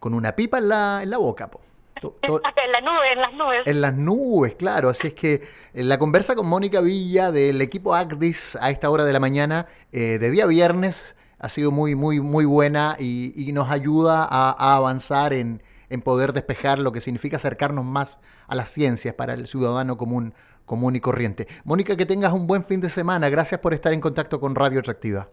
con 0.00 0.14
una 0.14 0.32
pipa 0.32 0.58
en 0.58 0.68
la, 0.68 1.00
en 1.02 1.10
la 1.10 1.18
boca, 1.18 1.48
po. 1.48 1.60
en 2.02 2.72
las 2.72 2.82
nubes, 2.82 3.12
en 3.12 3.20
las 3.20 3.32
nubes. 3.32 3.66
En 3.66 3.80
las 3.80 3.94
nubes, 3.94 4.54
claro. 4.54 4.88
Así 4.88 5.08
es 5.08 5.14
que 5.14 5.34
eh, 5.34 5.84
la 5.84 5.98
conversa 5.98 6.34
con 6.34 6.46
Mónica 6.46 6.80
Villa 6.80 7.30
del 7.30 7.60
equipo 7.60 7.94
ACDIS 7.94 8.58
a 8.60 8.70
esta 8.70 8.90
hora 8.90 9.04
de 9.04 9.12
la 9.12 9.20
mañana 9.20 9.66
eh, 9.92 10.18
de 10.18 10.30
día 10.30 10.46
viernes 10.46 11.14
ha 11.38 11.48
sido 11.48 11.70
muy, 11.70 11.94
muy, 11.94 12.20
muy 12.20 12.44
buena 12.44 12.96
y, 12.98 13.50
nos 13.52 13.70
ayuda 13.70 14.24
a 14.24 14.76
avanzar 14.76 15.32
en, 15.32 15.60
en 15.92 16.02
poder 16.02 16.32
despejar 16.32 16.78
lo 16.78 16.92
que 16.92 17.00
significa 17.00 17.36
acercarnos 17.36 17.84
más 17.84 18.20
a 18.48 18.54
las 18.54 18.70
ciencias 18.70 19.14
para 19.14 19.34
el 19.34 19.46
ciudadano 19.46 19.96
común, 19.96 20.34
común 20.64 20.96
y 20.96 21.00
corriente. 21.00 21.46
Mónica, 21.64 21.96
que 21.96 22.06
tengas 22.06 22.32
un 22.32 22.46
buen 22.46 22.64
fin 22.64 22.80
de 22.80 22.88
semana. 22.88 23.28
Gracias 23.28 23.60
por 23.60 23.74
estar 23.74 23.92
en 23.92 24.00
contacto 24.00 24.40
con 24.40 24.54
Radio 24.54 24.80
Atractiva. 24.80 25.28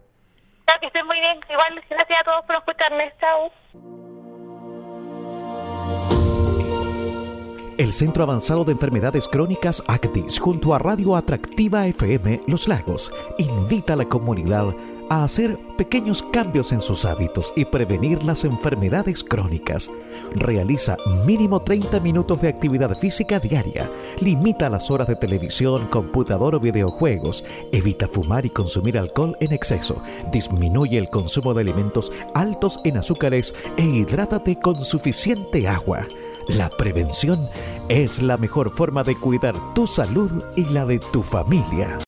que 0.80 0.86
estés 0.86 1.04
muy 1.04 1.18
bien. 1.20 1.38
Igual, 1.50 1.82
gracias 1.88 2.20
a 2.20 2.24
todos 2.24 2.44
por 2.46 2.56
escucharme. 2.56 3.12
Chao. 3.20 3.50
El 7.80 7.94
Centro 7.94 8.24
Avanzado 8.24 8.62
de 8.64 8.72
Enfermedades 8.72 9.26
Crónicas 9.26 9.82
ACTIS, 9.86 10.38
junto 10.38 10.74
a 10.74 10.78
Radio 10.78 11.16
Atractiva 11.16 11.86
FM 11.86 12.42
Los 12.46 12.68
Lagos, 12.68 13.10
invita 13.38 13.94
a 13.94 13.96
la 13.96 14.04
comunidad 14.04 14.74
a 15.10 15.24
hacer 15.24 15.58
pequeños 15.76 16.22
cambios 16.22 16.70
en 16.70 16.80
sus 16.80 17.04
hábitos 17.04 17.52
y 17.56 17.64
prevenir 17.64 18.22
las 18.22 18.44
enfermedades 18.44 19.24
crónicas. 19.24 19.90
Realiza 20.36 20.96
mínimo 21.26 21.60
30 21.60 21.98
minutos 21.98 22.40
de 22.40 22.48
actividad 22.48 22.96
física 22.96 23.40
diaria. 23.40 23.90
Limita 24.20 24.70
las 24.70 24.88
horas 24.88 25.08
de 25.08 25.16
televisión, 25.16 25.88
computador 25.88 26.54
o 26.54 26.60
videojuegos. 26.60 27.44
Evita 27.72 28.06
fumar 28.06 28.46
y 28.46 28.50
consumir 28.50 28.96
alcohol 28.96 29.36
en 29.40 29.52
exceso. 29.52 30.00
Disminuye 30.32 30.96
el 30.96 31.10
consumo 31.10 31.54
de 31.54 31.62
alimentos 31.62 32.12
altos 32.34 32.78
en 32.84 32.98
azúcares 32.98 33.52
e 33.76 33.82
hidrátate 33.82 34.60
con 34.60 34.84
suficiente 34.84 35.66
agua. 35.66 36.06
La 36.46 36.68
prevención 36.68 37.48
es 37.88 38.22
la 38.22 38.36
mejor 38.36 38.70
forma 38.76 39.02
de 39.02 39.16
cuidar 39.16 39.56
tu 39.74 39.88
salud 39.88 40.30
y 40.54 40.66
la 40.66 40.86
de 40.86 41.00
tu 41.00 41.24
familia. 41.24 41.98